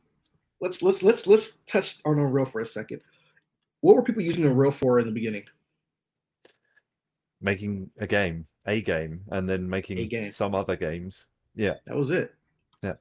[0.61, 3.01] Let's let's let's let's touch on Unreal for a second.
[3.81, 5.45] What were people using Unreal for in the beginning?
[7.41, 10.31] Making a game, a game, and then making game.
[10.31, 11.27] some other games.
[11.57, 11.75] Yeah.
[11.87, 12.35] That was it.
[12.83, 12.95] Yeah.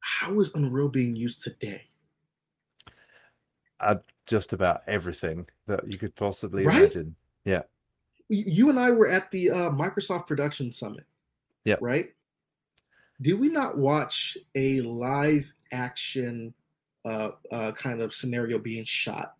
[0.00, 1.84] How is Unreal being used today?
[3.78, 3.96] Uh,
[4.30, 6.78] just about everything that you could possibly Right?
[6.82, 7.16] imagine.
[7.44, 7.62] Yeah.
[8.28, 11.04] You and I were at the uh, Microsoft Production Summit.
[11.64, 11.76] Yeah.
[11.80, 12.10] Right.
[13.20, 16.54] Did we not watch a live action
[17.04, 19.34] uh, uh, kind of scenario being shot?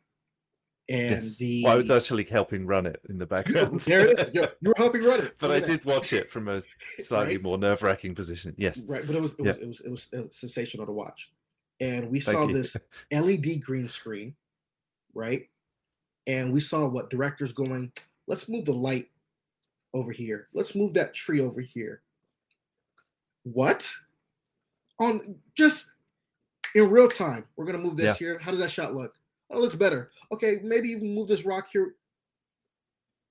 [0.88, 1.36] And Yes.
[1.36, 3.80] the Well, I was actually helping run it in the background.
[3.82, 4.30] there it is.
[4.34, 5.36] You were helping run it.
[5.38, 6.60] but I did watch it from a
[7.00, 7.44] slightly Right?
[7.44, 8.54] more nerve-wracking position.
[8.58, 8.82] Yes.
[8.88, 9.52] Right, but it was it Yeah.
[9.68, 11.30] was, it was it was sensational to watch,
[11.78, 12.54] and we Thank saw you.
[12.54, 12.76] this
[13.12, 14.34] LED green screen,
[15.14, 15.48] right?
[16.26, 17.92] And we saw what directors going.
[18.26, 19.10] Let's move the light
[19.94, 20.48] over here.
[20.52, 22.02] Let's move that tree over here.
[23.42, 23.90] What?
[25.00, 25.90] On just
[26.74, 28.26] in real time, we're gonna move this Yeah.
[28.32, 28.38] here.
[28.38, 29.16] How does that shot look?
[29.50, 30.12] Oh, it looks better.
[30.30, 31.96] Okay, maybe even move this rock here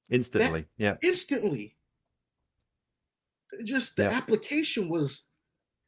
[0.09, 0.65] Instantly.
[0.77, 0.97] Yeah.
[1.03, 1.75] instantly.
[3.63, 4.09] Just the Yeah.
[4.09, 5.23] application was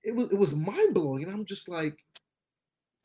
[0.03, 2.03] it was it was mind blowing, and I'm just like,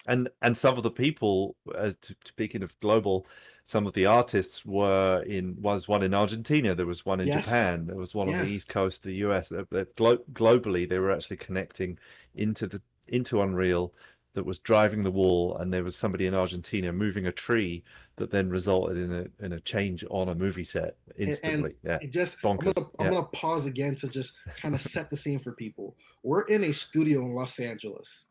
[0.07, 3.27] and and some of the people as to, speaking of global
[3.65, 7.45] some of the artists were in was one in argentina there was one in Yes.
[7.47, 10.89] japan there was one on the east coast of the us They're- they're glo- globally
[10.89, 11.99] they were actually connecting
[12.35, 13.93] into the into unreal
[14.35, 17.83] that was driving the wall and there was somebody in argentina moving a tree
[18.17, 22.13] that then resulted in a in a change on a movie set instantly yeah it
[22.13, 23.13] just I'm gonna, Bonkers, I'm yeah.
[23.13, 25.97] gonna pause again to just kind of set the scene for people.
[26.23, 28.27] We're in a studio in Los Angeles.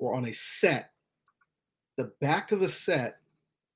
[0.00, 0.90] We're on a set.
[1.96, 3.18] The back of the set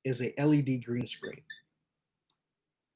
[0.05, 1.43] is a LED green screen.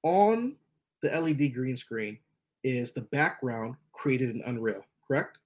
[0.03, 0.57] On
[1.03, 2.19] the LED green screen
[2.65, 5.39] is the background created in Unreal, correct?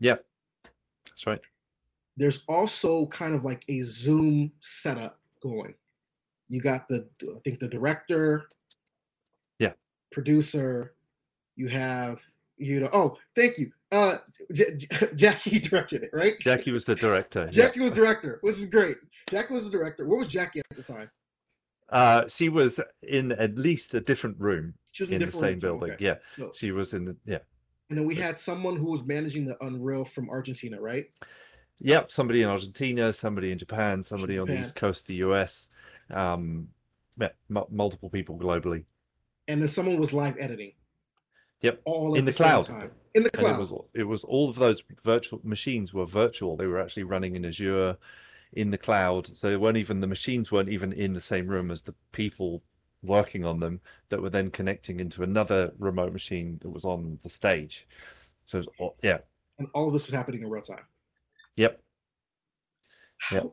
[0.00, 0.24] yep
[1.08, 1.40] that's right
[2.16, 5.74] there's also kind of like a zoom setup going
[6.46, 8.48] you got the i think the director
[9.58, 9.72] Yeah.
[10.12, 10.94] producer
[11.56, 12.22] you have
[12.58, 14.16] you know oh thank you uh
[14.52, 16.38] J- J- jackie directed it right?
[16.40, 17.50] Jackie was the director yeah.
[17.66, 18.96] jackie was director which is great.
[19.30, 20.06] Jackie was the director.
[20.06, 21.10] Where was jackie at the time?
[21.90, 25.48] Uh she was in at least a different room she was in the different same
[25.52, 26.04] rooms, building okay.
[26.04, 26.14] yeah.
[26.36, 27.38] So- she was in the yeah.
[27.90, 31.06] And then we had someone who was managing the unreal from argentina right?
[31.80, 35.70] Yep, somebody in Argentina, somebody in Japan, somebody on the east coast of the US,
[36.10, 36.66] um,
[37.20, 38.82] yeah, mu- multiple people globally.
[39.46, 40.72] and then someone was live editing
[41.62, 42.64] Yep, all in the cloud.
[42.64, 42.92] time.
[43.14, 46.56] in the And cloud it was it was all of those virtual machines were virtual.
[46.56, 47.96] They were actually running in Azure,
[48.52, 49.36] in the cloud.
[49.36, 52.62] So they weren't even the machines weren't even in the same room as the people
[53.02, 57.30] working on them that were then connecting into another remote machine that was on the
[57.30, 57.86] stage.
[58.46, 59.18] So it was, all- yeah,
[59.58, 60.84] and all of this was happening in real time
[61.56, 61.82] yep,
[63.18, 63.52] how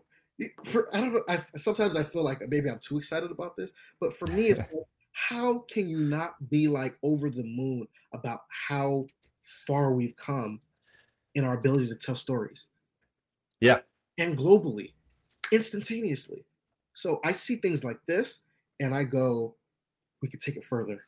[0.63, 1.23] for I don't know.
[1.27, 4.59] I sometimes I feel like maybe I'm too excited about this, but for me, it's
[5.15, 9.07] how can you not be like over the moon about how
[9.41, 10.59] far we've come
[11.35, 12.67] in our ability to tell stories?
[13.61, 13.79] Yeah.
[14.17, 14.91] and globally,
[15.51, 16.45] instantaneously.
[16.93, 18.41] So I see things like this,
[18.79, 19.55] and I go,
[20.21, 21.05] we could take it further.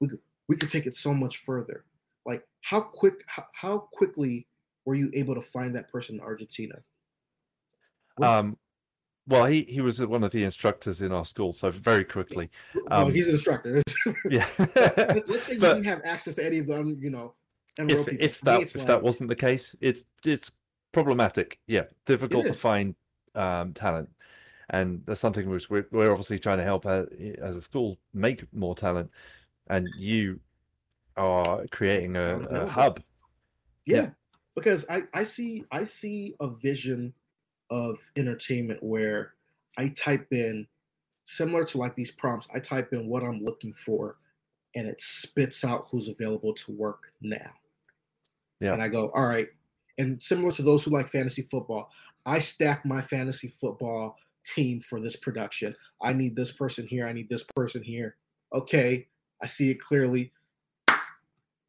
[0.00, 1.84] We could we could take it so much further.
[2.26, 4.46] Like how quick how, how quickly
[4.86, 6.76] were you able to find that person in Argentina?
[8.16, 8.56] What- Um,
[9.26, 13.06] well, he he was one of the instructors in our school, so very quickly, well,
[13.06, 13.82] um, he's an instructor.
[14.30, 14.46] yeah.
[14.58, 17.34] Let- Let's say you But- didn't have access to any of them, you know,
[17.78, 18.24] if people.
[18.24, 20.52] if that if like- that wasn't the case, it's it's
[20.92, 21.58] problematic.
[21.66, 22.94] Yeah, difficult to find
[23.34, 24.08] um, talent.
[24.70, 27.06] and that's something which we're, we're obviously trying to help as,
[27.42, 29.10] as a school make more talent.
[29.68, 30.40] And you
[31.16, 33.00] are creating a, a hub.
[33.86, 34.10] Yeah, yeah,
[34.54, 37.12] because I I see I see a vision
[37.70, 39.34] of entertainment where
[39.76, 40.66] I type in
[41.24, 42.48] similar to like these prompts.
[42.54, 44.16] I type in what I'm looking for,
[44.74, 47.50] and it spits out who's available to work now.
[48.60, 48.72] Yeah.
[48.72, 49.48] And I go, all right.
[49.98, 51.90] And similar to those who like fantasy football,
[52.26, 55.74] I stack my fantasy football team for this production.
[56.00, 57.06] I need this person here.
[57.06, 58.16] I need this person here.
[58.52, 59.08] Okay,
[59.42, 60.32] I see it clearly.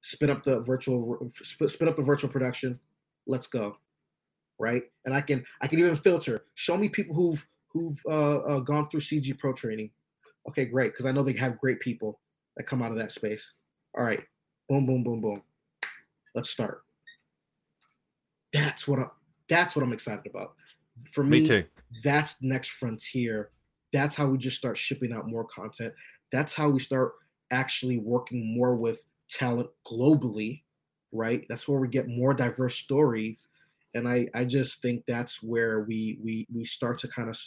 [0.01, 2.79] Spin up the virtual, spin up the virtual production.
[3.27, 3.77] Let's go,
[4.59, 4.83] right?
[5.05, 6.45] And I can, I can even filter.
[6.53, 9.91] Show me people who've who've uh, uh, gone through CG Pro training.
[10.47, 12.19] Okay, great, because I know they have great people
[12.55, 13.53] that come out of that space.
[13.97, 14.23] All right,
[14.69, 15.41] boom, boom, boom, boom.
[16.33, 16.83] Let's start.
[18.53, 19.11] That's what I'm.
[19.49, 20.55] That's what I'm excited about.
[21.11, 21.63] For me, me too.
[22.03, 23.51] That's next frontier.
[23.91, 25.93] That's how we just start shipping out more content.
[26.31, 27.13] That's how we start
[27.51, 30.63] actually working more with talent globally,
[31.11, 31.45] right?
[31.49, 33.47] That's where we get more diverse stories.
[33.95, 37.39] And I, I just think that's where we we we start to kind of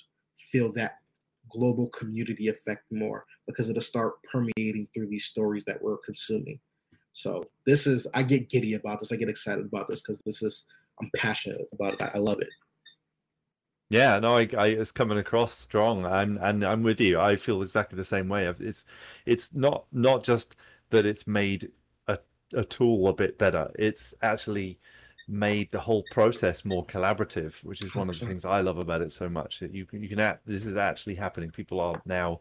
[0.51, 0.96] feel that
[1.51, 6.59] global community effect more because it'll start permeating through these stories that we're consuming.
[7.12, 9.12] So this is I get giddy about this.
[9.12, 10.64] I get excited about this because this is
[11.01, 12.11] I'm passionate about it.
[12.14, 12.49] I love it.
[13.90, 17.18] Yeah, no, I, I, it's coming across strong, and and I'm with you.
[17.20, 18.46] I feel exactly the same way.
[18.61, 18.84] It's
[19.26, 20.57] it's not not just
[20.90, 21.70] that it's made
[22.07, 22.18] a
[22.55, 23.70] a tool a bit better.
[23.78, 24.78] It's actually
[25.29, 29.03] made the whole process more collaborative, which is one of the things I love about
[29.03, 29.61] it so much.
[29.61, 31.51] That you can you can act, this is actually happening.
[31.51, 32.41] People are now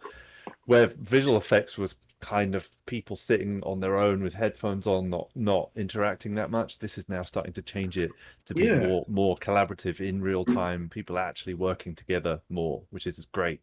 [0.65, 5.29] where visual effects was kind of people sitting on their own with headphones on, not
[5.35, 6.79] not interacting that much.
[6.79, 8.11] This is now starting to change it
[8.45, 8.79] to be yeah.
[8.79, 10.89] more more collaborative in real time.
[10.89, 13.61] People actually working together more, which is great.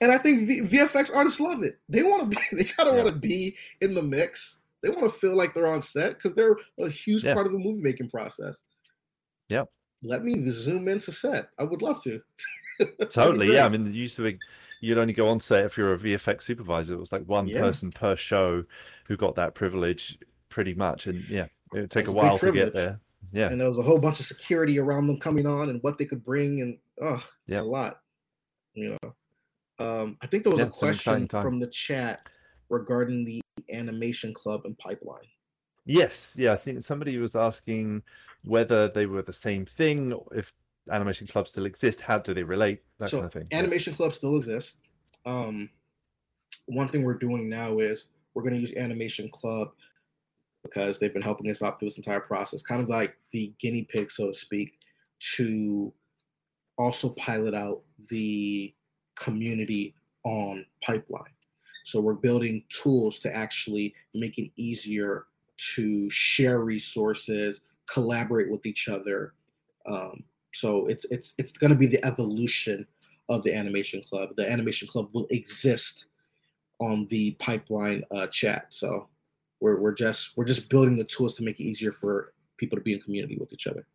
[0.00, 1.78] And I think v- VFX artists love it.
[1.88, 2.42] They want to be.
[2.56, 3.04] They kind of yeah.
[3.04, 6.34] want to be in the mix they want to feel like they're on set because
[6.34, 7.32] they're a huge yeah.
[7.32, 8.64] part of the movie making process.
[9.48, 9.68] Yep.
[10.02, 11.48] Let me zoom into set.
[11.58, 12.20] I would love to.
[13.08, 13.54] totally.
[13.54, 13.64] Yeah.
[13.64, 14.38] I mean, used to be
[14.82, 16.92] you'd only go on set if you're a VFX supervisor.
[16.92, 17.60] It was like one yeah.
[17.60, 18.62] person per show
[19.06, 20.18] who got that privilege
[20.50, 21.06] pretty much.
[21.06, 23.00] And yeah, it would take a while to get there.
[23.32, 23.48] Yeah.
[23.48, 26.04] And there was a whole bunch of security around them coming on and what they
[26.04, 26.60] could bring.
[26.60, 27.62] And oh, yeah.
[27.62, 28.00] a lot.
[28.74, 29.14] You know.
[29.78, 32.28] Um, I think there was yeah, a question from the chat
[32.68, 33.40] regarding the
[33.72, 35.26] animation club and pipeline.
[35.86, 38.02] Yes, yeah, I think somebody was asking
[38.44, 40.52] whether they were the same thing, if
[40.90, 43.46] animation clubs still exist, how do they relate, that so kind of thing.
[43.52, 43.96] Animation yeah.
[43.98, 44.76] clubs still exist.
[45.26, 45.68] Um,
[46.66, 49.68] one thing we're doing now is we're going to use Animation Club
[50.62, 53.84] because they've been helping us out through this entire process, kind of like the guinea
[53.84, 54.78] pig, so to speak,
[55.36, 55.92] to
[56.78, 58.74] also pilot out the
[59.16, 59.94] community
[60.24, 61.33] on pipeline.
[61.84, 65.26] So we're building tools to actually make it easier
[65.76, 69.34] to share resources, collaborate with each other.
[69.86, 72.86] Um, so it's it's it's going to be the evolution
[73.28, 74.30] of the animation club.
[74.36, 76.06] The animation club will exist
[76.80, 78.66] on the pipeline uh, chat.
[78.70, 79.08] So
[79.60, 82.82] we're we're just we're just building the tools to make it easier for people to
[82.82, 83.86] be in community with each other.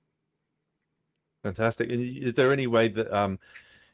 [1.43, 1.89] Fantastic.
[1.89, 3.39] Is there any way that um,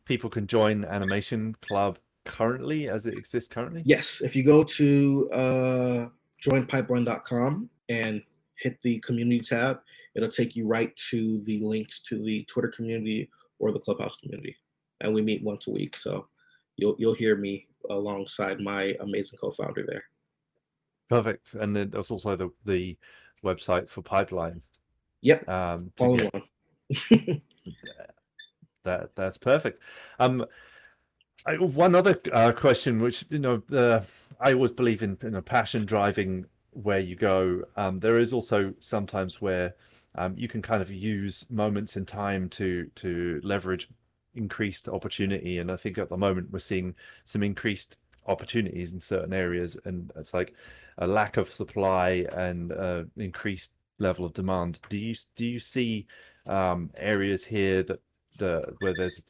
[0.06, 3.82] people can join Animation Club currently as it exists currently?
[3.86, 4.22] Yes.
[4.22, 6.08] If you go to uh,
[6.44, 8.22] joinpipeline.com and
[8.56, 9.80] hit the community tab,
[10.16, 14.56] it'll take you right to the links to the Twitter community or the Clubhouse community.
[15.02, 15.96] And we meet once a week.
[15.96, 16.28] So
[16.78, 20.04] you'll you'll hear me alongside my amazing co-founder there.
[21.10, 21.54] Perfect.
[21.56, 22.98] And then there's also the the
[23.44, 24.62] website for Pipeline.
[25.22, 25.48] Yep.
[25.50, 26.44] Um, All in one.
[28.84, 29.82] that that's perfect.
[30.20, 30.46] Um,
[31.46, 34.02] I, one other uh, question, which you know, uh,
[34.40, 37.64] I always believe in, in a passion driving where you go.
[37.78, 39.76] Um, there is also sometimes where
[40.16, 43.90] um, you can kind of use moments in time to to leverage
[44.34, 45.60] increased opportunity.
[45.60, 50.12] And I think at the moment we're seeing some increased opportunities in certain areas, and
[50.16, 50.54] it's like
[50.98, 54.80] a lack of supply and uh, increased level of demand.
[54.90, 56.08] Do you do you see
[56.48, 58.00] um, areas here that
[58.38, 59.22] the where there's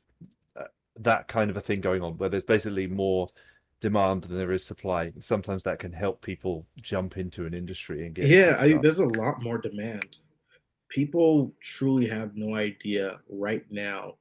[0.99, 3.27] that kind of a thing going on where there's basically more
[3.81, 5.11] demand than there is supply.
[5.19, 8.27] Sometimes that can help people jump into an industry and get.
[8.27, 10.17] Yeah, I, there's a lot more demand.
[10.89, 14.15] People truly have no idea right now.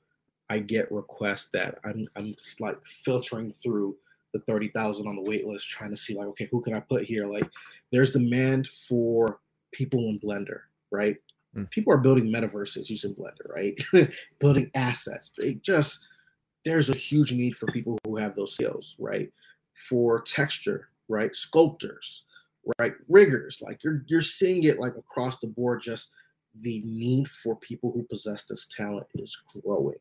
[0.51, 3.97] I get requests that I'm I'm just like filtering through
[4.33, 6.81] the thirty thousand on the wait list, trying to see like, okay, who can I
[6.81, 7.27] put here?
[7.27, 7.49] Like,
[7.93, 9.41] there's demand for
[9.73, 10.61] people in Blender,
[10.91, 11.17] right?
[11.57, 11.71] Mm.
[11.71, 13.79] People are building metaverses using Blender, right?
[14.39, 15.33] building assets.
[15.39, 16.05] They just
[16.65, 19.31] there's a huge need for people who have those skills, right?
[19.89, 21.35] For texture, right?
[21.35, 22.25] Sculptors,
[22.79, 22.93] right?
[23.09, 25.83] Riggers, like you're you're seeing it like across the board.
[25.83, 26.11] Just
[26.61, 29.97] the need for people who possess this talent is growing.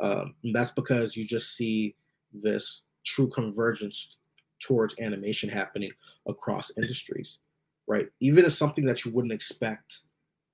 [0.00, 1.94] Um, that's because you just see
[2.32, 4.18] this true convergence
[4.60, 5.90] towards animation happening
[6.26, 7.38] across industries,
[7.86, 8.08] right?
[8.20, 10.00] Even as something that you wouldn't expect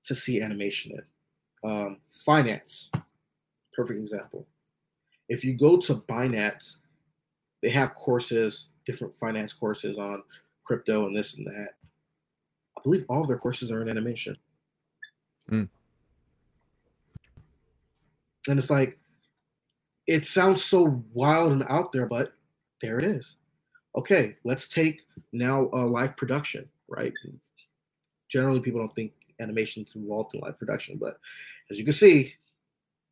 [0.05, 1.69] to see animation in.
[1.69, 2.91] Um, finance,
[3.73, 4.45] perfect example.
[5.29, 6.77] If you go to Binance,
[7.61, 10.23] they have courses, different finance courses on
[10.63, 11.69] crypto and this and that.
[12.77, 14.37] I believe all of their courses are in animation.
[15.49, 15.69] Mm.
[18.49, 18.99] And it's like,
[20.07, 22.33] it sounds so wild and out there, but
[22.81, 23.37] there it is.
[23.95, 27.13] Okay, let's take now a live production, right?
[28.27, 31.17] Generally, people don't think animation is involved in live production, but
[31.71, 32.35] as you can see,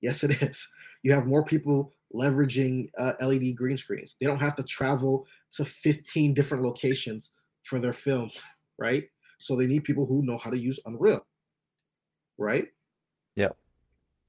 [0.01, 0.67] yes, it is.
[1.03, 4.15] You have more people leveraging uh, LED green screens.
[4.19, 7.31] They don't have to travel to 15 different locations
[7.63, 8.41] for their films,
[8.77, 9.05] right?
[9.37, 11.25] So they need people who know how to use Unreal,
[12.37, 12.67] right?
[13.35, 13.49] Yeah.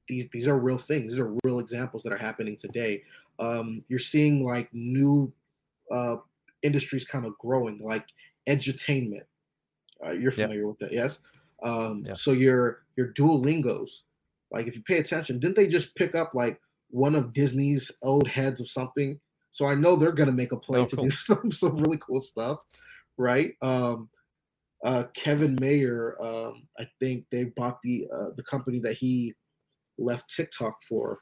[0.08, 1.12] These these are real things.
[1.12, 3.02] These are real examples that are happening today.
[3.38, 5.32] Um, you're seeing like new
[5.90, 6.16] uh,
[6.62, 8.06] industries kind of growing, like
[8.48, 9.24] edutainment.
[10.04, 10.66] Uh, you're familiar yeah.
[10.66, 11.20] with that, yes?
[11.62, 12.14] Um, yeah.
[12.14, 14.02] So your your Duolingos,
[14.50, 16.60] like if you pay attention, didn't they just pick up like
[16.92, 19.20] one of Disney's old heads of something?
[19.50, 21.04] So I know they're gonna make a play oh, to cool.
[21.04, 22.58] do some some really cool stuff,
[23.18, 23.54] right?
[23.60, 24.08] Um,
[24.84, 29.34] uh, Kevin Mayer, um, I think they bought the uh, the company that he
[29.98, 31.20] left TikTok for,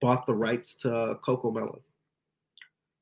[0.00, 1.80] bought the rights to CoComelon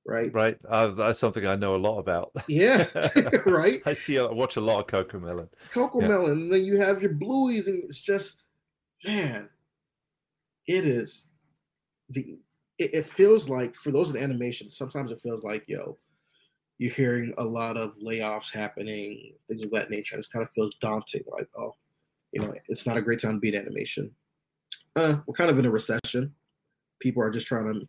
[0.06, 0.32] right?
[0.32, 0.56] Right.
[0.68, 2.32] Uh, that's something I know a lot about.
[2.48, 2.86] Yeah,
[3.46, 3.82] right.
[3.86, 4.18] I see.
[4.18, 5.48] I watch a lot of CoComelon.
[5.70, 6.08] Coco yeah.
[6.08, 6.32] Melon.
[6.32, 8.42] And then you have your Blueys, and it's just,
[9.04, 9.48] man,
[10.66, 11.28] it is
[12.12, 12.38] the.
[12.78, 15.98] It, it feels like for those in animation, sometimes it feels like yo,
[16.78, 20.18] you're hearing a lot of layoffs happening, things of that nature.
[20.18, 21.22] It kind of feels daunting.
[21.30, 21.76] Like, oh,
[22.32, 24.10] you know, it's not a great time to be in animation.
[24.96, 26.34] Uh, we're kind of in a recession.
[26.98, 27.88] People are just trying to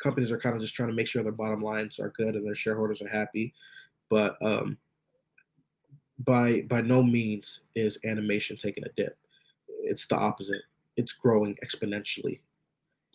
[0.00, 2.46] companies are kind of just trying to make sure their bottom lines are good and
[2.46, 3.54] their shareholders are happy.
[4.08, 4.78] But um,
[6.18, 9.16] by by no means is animation taking a dip.
[9.68, 10.62] It's the opposite.
[10.96, 12.40] It's growing exponentially.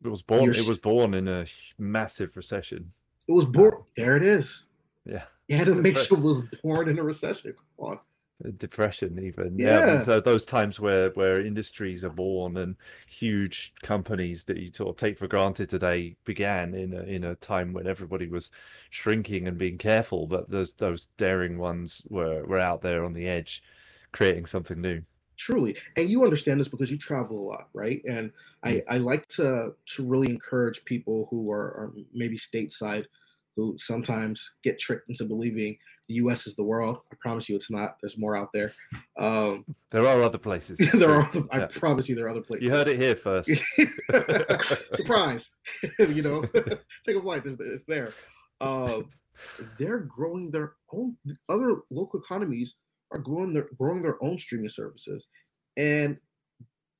[0.06, 0.44] It was born.
[0.44, 1.46] You're, it was born in a
[1.78, 2.92] massive recession.
[3.28, 3.84] It was born.
[3.96, 4.66] There it is.
[5.06, 5.24] Yeah.
[5.50, 7.54] Animation was born in a recession.
[7.78, 8.00] Come on
[8.58, 12.76] depression even yeah, yeah so uh, those times where where industries are born and
[13.08, 17.36] huge companies that you sort of take for granted today began in a in a
[17.36, 18.52] time when everybody was
[18.90, 23.26] shrinking and being careful but those those daring ones were were out there on the
[23.26, 23.64] edge
[24.12, 25.02] creating something new
[25.38, 28.32] truly and you understand this because you travel a lot right and
[28.64, 33.06] i i like to to really encourage people who are, are maybe stateside
[33.56, 35.78] who sometimes get tricked into believing
[36.08, 36.46] the U.S.
[36.46, 37.00] is the world.
[37.12, 37.98] I promise you, it's not.
[38.02, 38.72] There's more out there.
[39.18, 40.78] Um, there are other places.
[40.94, 41.28] there are.
[41.28, 42.66] Other, I promise you, there are other places.
[42.66, 43.50] You heard it here first.
[44.94, 45.54] Surprise!
[46.00, 46.44] you know,
[47.06, 47.44] take a flight.
[47.46, 48.14] It's there.
[48.62, 49.02] Uh,
[49.78, 51.18] they're growing their own.
[51.50, 52.76] Other local economies
[53.12, 55.28] are growing their growing their own streaming services,
[55.78, 56.18] and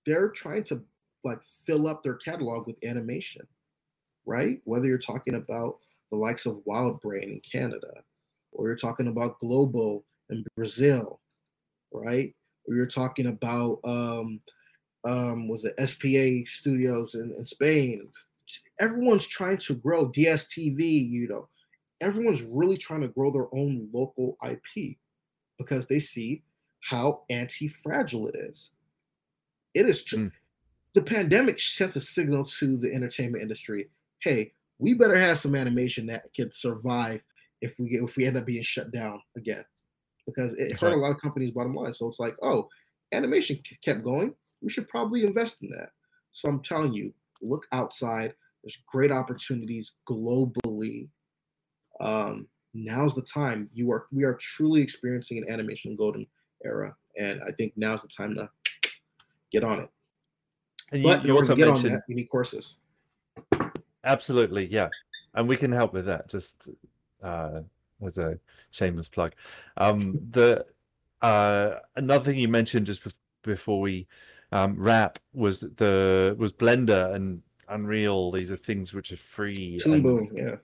[0.06, 0.82] they're trying to
[1.24, 3.48] like fill up their catalog with animation,
[4.26, 4.60] right?
[4.66, 5.78] Whether you're talking about
[6.12, 7.92] the likes of WildBrain in Canada,
[8.52, 11.20] or you're talking about Globo in Brazil,
[11.92, 12.34] right?
[12.68, 14.40] Or you're talking about um,
[15.04, 18.08] um, was it SPA Studios in, in Spain?
[18.80, 21.10] Everyone's trying to grow DSTV.
[21.10, 21.50] You know,
[22.02, 24.98] everyone's really trying to grow their own local IP
[25.58, 26.44] because they see
[26.82, 28.72] how anti-fragile it is.
[29.74, 30.26] It is true.
[30.26, 30.32] Mm.
[30.94, 33.90] The pandemic sent a signal to the entertainment industry.
[34.20, 37.24] Hey, we better have some animation that can survive
[37.62, 39.66] if we get if we end up being shut down again,
[40.26, 40.98] because it That's hurt right.
[40.98, 41.94] a lot of companies' bottom line.
[41.94, 42.70] So it's like, oh,
[43.12, 44.34] animation kept going.
[44.62, 45.90] We should probably invest in that.
[46.32, 48.34] So I'm telling you, look outside.
[48.64, 51.10] There's great opportunities globally.
[52.00, 53.70] Um, now's the time.
[53.74, 56.28] You are we are truly experiencing an animation golden
[56.64, 58.50] era, and I think now's the time to
[59.52, 59.90] get on it.
[60.92, 62.76] And you, but you also get mentioned, on that, you need courses.
[64.04, 64.90] Absolutely, yeah,
[65.34, 66.28] and we can help with that.
[66.30, 66.70] Just
[67.24, 67.62] uh,
[68.06, 68.38] as a
[68.72, 69.34] shameless plug.
[69.78, 70.66] Um, the
[71.22, 73.02] uh, another thing you mentioned just
[73.42, 74.08] before we
[74.52, 78.32] um, wrap was the was Blender and Unreal.
[78.32, 79.80] These are things which are free.
[79.82, 80.56] Toon Boom, yeah,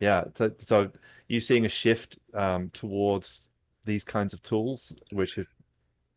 [0.00, 0.24] yeah.
[0.34, 0.90] So, so
[1.28, 3.48] you seeing a shift um, towards
[3.84, 5.46] these kinds of tools, which have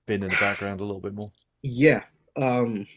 [0.06, 1.32] been in the background a little bit more.
[1.64, 2.04] Yeah.
[2.36, 2.88] Um,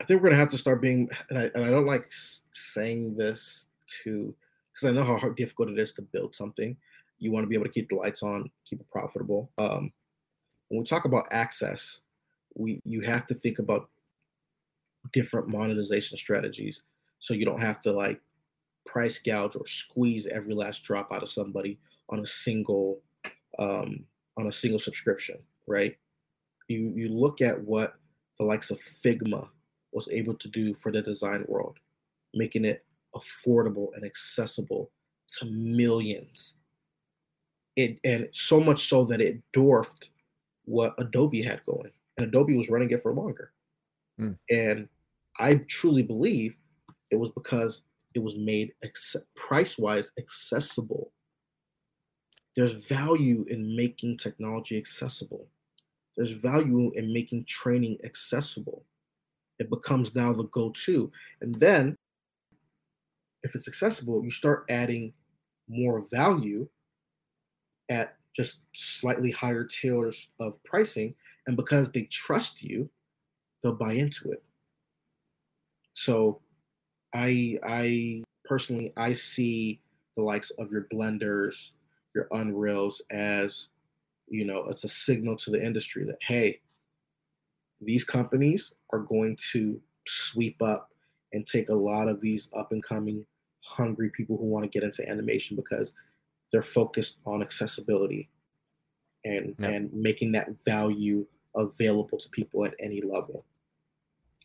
[0.00, 2.10] I think we're gonna have to start being, and I and I don't like
[2.54, 3.66] saying this
[4.04, 4.34] to
[4.72, 6.76] because I know how hard, difficult it is to build something.
[7.18, 9.50] You want to be able to keep the lights on, keep it profitable.
[9.58, 9.92] Um,
[10.68, 12.00] when we talk about access,
[12.54, 13.88] we you have to think about
[15.12, 16.82] different monetization strategies,
[17.18, 18.20] so you don't have to like
[18.88, 21.78] price gouge or squeeze every last drop out of somebody
[22.08, 23.00] on a single
[23.58, 24.04] um,
[24.38, 25.36] on a single subscription,
[25.66, 25.96] right?
[26.68, 27.94] You you look at what
[28.38, 29.46] the likes of Figma
[29.92, 31.76] was able to do for the design world,
[32.34, 32.84] making it
[33.14, 34.90] affordable and accessible
[35.38, 36.54] to millions.
[37.76, 40.08] It and so much so that it dwarfed
[40.64, 43.52] what Adobe had going, and Adobe was running it for longer.
[44.18, 44.36] Mm.
[44.50, 44.88] And
[45.38, 46.54] I truly believe
[47.10, 47.82] it was because
[48.18, 51.12] it was made ex- price wise accessible.
[52.56, 55.48] There's value in making technology accessible.
[56.16, 58.84] There's value in making training accessible.
[59.60, 61.12] It becomes now the go to.
[61.40, 61.96] And then,
[63.44, 65.12] if it's accessible, you start adding
[65.68, 66.68] more value
[67.88, 71.14] at just slightly higher tiers of pricing.
[71.46, 72.90] And because they trust you,
[73.62, 74.42] they'll buy into it.
[75.94, 76.40] So
[77.14, 79.80] I I personally I see
[80.16, 81.72] the likes of your blenders,
[82.14, 83.68] your unreals as
[84.30, 86.60] you know, it's a signal to the industry that hey,
[87.80, 90.90] these companies are going to sweep up
[91.32, 93.24] and take a lot of these up and coming
[93.62, 95.92] hungry people who want to get into animation because
[96.50, 98.28] they're focused on accessibility
[99.24, 99.68] and yeah.
[99.68, 103.44] and making that value available to people at any level.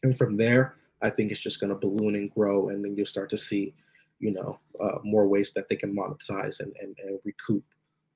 [0.02, 3.06] And from there, I think it's just going to balloon and grow, and then you'll
[3.06, 3.74] start to see,
[4.20, 7.64] you know, uh, more ways that they can monetize and, and, and recoup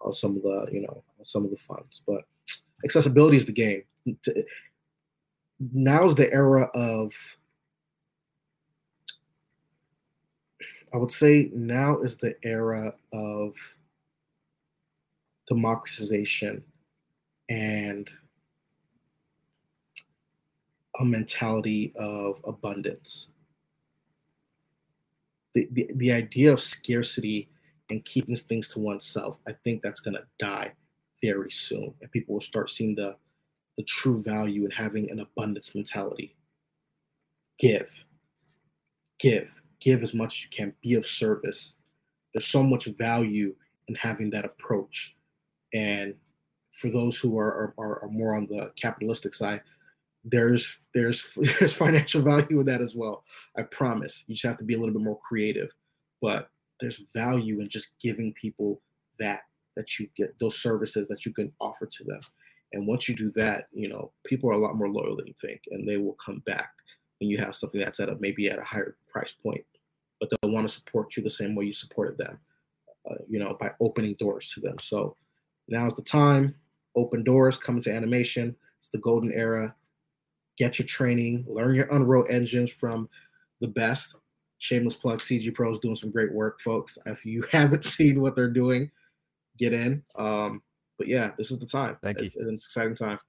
[0.02, 2.02] on some of the, you know, some of the funds.
[2.08, 2.24] But
[2.86, 3.84] accessibility is the game.
[5.60, 7.38] Now's the era of,
[10.94, 13.56] I would say now is the era of
[15.48, 16.64] democratization
[17.50, 18.10] and
[21.00, 23.28] a mentality of abundance.
[25.54, 27.50] The, the, the idea of scarcity
[27.90, 30.74] and keeping things to oneself, I think that's going to die
[31.24, 31.94] very soon.
[32.02, 33.18] And people will start seeing the,
[33.78, 36.36] the true value in having an abundance mentality.
[37.60, 38.06] Give,
[39.20, 41.76] give, give as much as you can, be of service.
[42.34, 43.56] There's so much value
[43.88, 45.16] in having that approach.
[45.74, 46.16] And
[46.72, 49.62] for those who are, are, are more on the capitalistic side,
[50.30, 53.24] there's there's there's financial value in that as well.
[53.58, 54.24] I promise.
[54.28, 55.74] You just have to be a little bit more creative,
[56.22, 56.50] but
[56.80, 58.82] there's value in just giving people
[59.20, 59.42] that
[59.76, 62.20] that you get those services that you can offer to them.
[62.74, 65.36] And once you do that, you know, people are a lot more loyal than you
[65.40, 66.72] think, and they will come back
[67.20, 69.64] when you have something that's at a maybe at a higher price point,
[70.20, 72.40] but they'll want to support you the same way you supported them,
[73.10, 74.78] uh, you know, by opening doors to them.
[74.80, 75.16] So
[75.68, 76.56] now's the time.
[76.96, 78.56] Open doors, come into animation.
[78.80, 79.76] It's the golden era
[80.58, 83.08] get your training, learn your Unreal engines from
[83.62, 84.16] the best.
[84.60, 86.98] Shameless plug, CG Pro is doing some great work, folks.
[87.06, 88.92] If you haven't seen what they're doing,
[89.58, 90.04] get in.
[90.16, 90.62] Um,
[90.98, 91.98] but yeah, this is the time.
[92.02, 92.42] Thank it's, you.
[92.42, 93.20] It's an exciting time.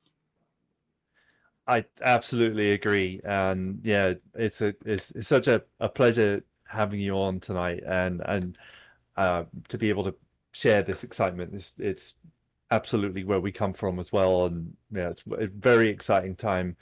[1.67, 7.13] I absolutely agree, and yeah, it's a it's, it's such a, a pleasure having you
[7.13, 8.57] on tonight, and and
[9.19, 10.15] uh, to be able to
[10.53, 11.53] share this excitement.
[11.53, 12.15] It's it's
[12.71, 16.75] absolutely where we come from as well, and yeah, it's a very exciting time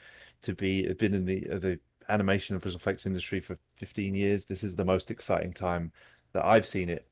[0.42, 4.44] to be been in the uh, the animation and visual effects industry for 15 years.
[4.44, 5.90] This is the most exciting time
[6.32, 7.08] that I've seen it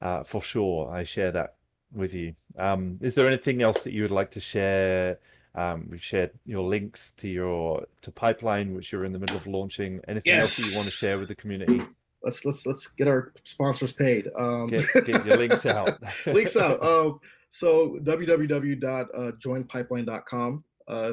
[0.00, 0.92] uh, for sure.
[0.92, 1.54] I share that
[1.92, 2.34] with you.
[2.58, 5.18] Um, is there anything else that you would like to share?
[5.54, 9.46] Um, we've shared your links to your to pipeline, which you're in the middle of
[9.46, 10.00] launching.
[10.08, 10.40] Anything yes.
[10.40, 11.82] else that you want to share with the community?
[12.22, 14.28] Let's let's let's get our sponsors paid.
[14.38, 15.98] Um, get, get your links out.
[16.26, 16.80] links out.
[16.82, 17.20] Um,
[17.50, 20.64] so www.joinpipeline.com.
[20.88, 21.12] Uh,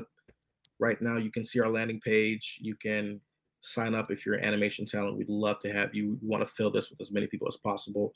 [0.79, 2.59] right now you can see our landing page.
[2.61, 3.19] You can
[3.61, 5.17] sign up if you're an animation talent.
[5.17, 6.17] We'd love to have you.
[6.21, 8.13] We want to fill this with as many people as possible.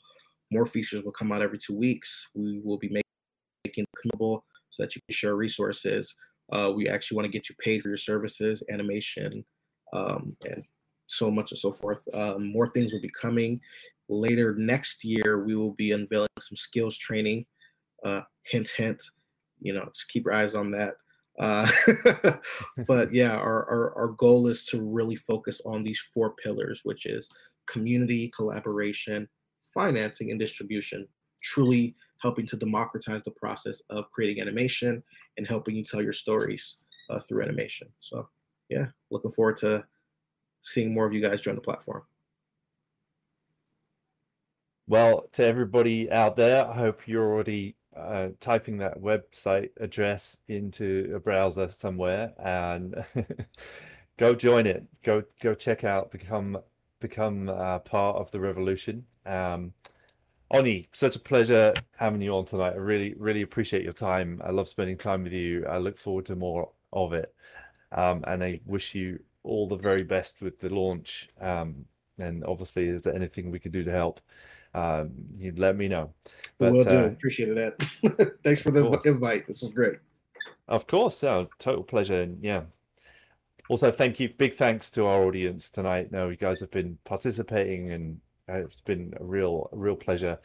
[0.50, 2.28] More features will come out every two weeks.
[2.34, 3.02] We will be
[3.64, 6.14] making comparable so that you can share resources.
[6.52, 9.44] Uh, we actually want to get you paid for your services animation
[9.92, 10.62] um, and
[11.06, 12.02] so much and so forth.
[12.14, 13.60] Um, more things will be coming.
[14.08, 17.46] Later next year we will be unveiling some skills training.
[18.04, 19.02] Uh, hint hint
[19.60, 20.94] you know just keep your eyes on that
[21.38, 21.68] uh,
[22.86, 27.06] but yeah, our, our, our goal is to really focus on these four pillars, which
[27.06, 27.28] is
[27.66, 29.28] community, collaboration,
[29.72, 31.06] financing, and distribution,
[31.42, 35.02] truly helping to democratize the process of creating animation
[35.36, 36.78] and helping you tell your stories
[37.10, 37.88] uh, through animation.
[38.00, 38.28] So
[38.68, 39.84] yeah, looking forward to
[40.62, 42.02] seeing more of you guys join the platform.
[44.86, 51.12] Well, to everybody out there, I hope you're already uh, typing that website address into
[51.14, 53.04] a browser somewhere and
[54.18, 54.84] go join it.
[55.02, 56.58] Go go check out, become
[57.00, 59.04] become uh, part of the revolution.
[59.26, 59.72] Um,
[60.52, 62.74] Onyi, such a pleasure having you on tonight.
[62.74, 64.40] I really really appreciate your time.
[64.44, 65.66] I love spending time with you.
[65.66, 67.34] I look forward to more of it,
[67.92, 71.28] um, and I wish you all the very best with the launch.
[71.40, 71.84] Um,
[72.18, 74.20] and obviously, is there anything we can do to help?
[74.74, 76.10] Um, you let me know.
[76.58, 76.90] But, Will do.
[76.90, 78.38] Uh, Appreciate that.
[78.44, 79.46] Thanks for the invite.
[79.46, 79.98] This was great.
[80.68, 82.22] Of course, yeah, total pleasure.
[82.22, 82.62] And yeah,
[83.68, 86.10] also thank you, big thanks to our audience tonight.
[86.10, 90.38] Now you guys have been participating, and uh, it's been a real, a real pleasure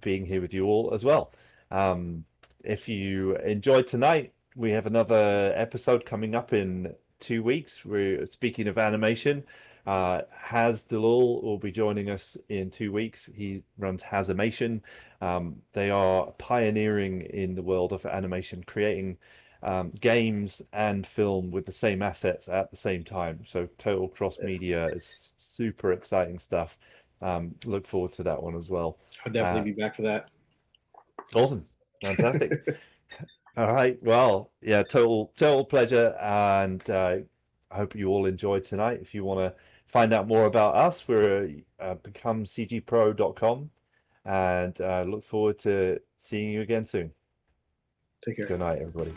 [0.00, 1.32] being here with you all as well.
[1.70, 2.24] Um,
[2.64, 7.84] if you enjoyed tonight, we have another episode coming up in two weeks.
[7.84, 9.44] We're speaking of animation.
[9.86, 13.30] Uh, Haz Dulull will be joining us in two weeks.
[13.34, 14.80] He runs Hazimation.
[15.20, 19.16] Um, they are pioneering in the world of animation, creating
[19.62, 23.40] um, games and film with the same assets at the same time.
[23.46, 26.76] So total cross media is super exciting stuff.
[27.22, 28.98] Um, look forward to that one as well.
[29.24, 30.30] I'll definitely uh, be back for that.
[31.34, 31.64] Awesome,
[32.02, 32.52] fantastic.
[33.56, 37.16] all right, well, yeah, total total pleasure, and uh,
[37.70, 38.98] I hope you all enjoyed tonight.
[39.00, 43.70] If you want to find out more about us, we're uh, becomecgpro.com
[44.24, 47.10] and uh, look forward to seeing you again soon.
[48.24, 48.46] Take care.
[48.46, 49.14] Good night, everybody.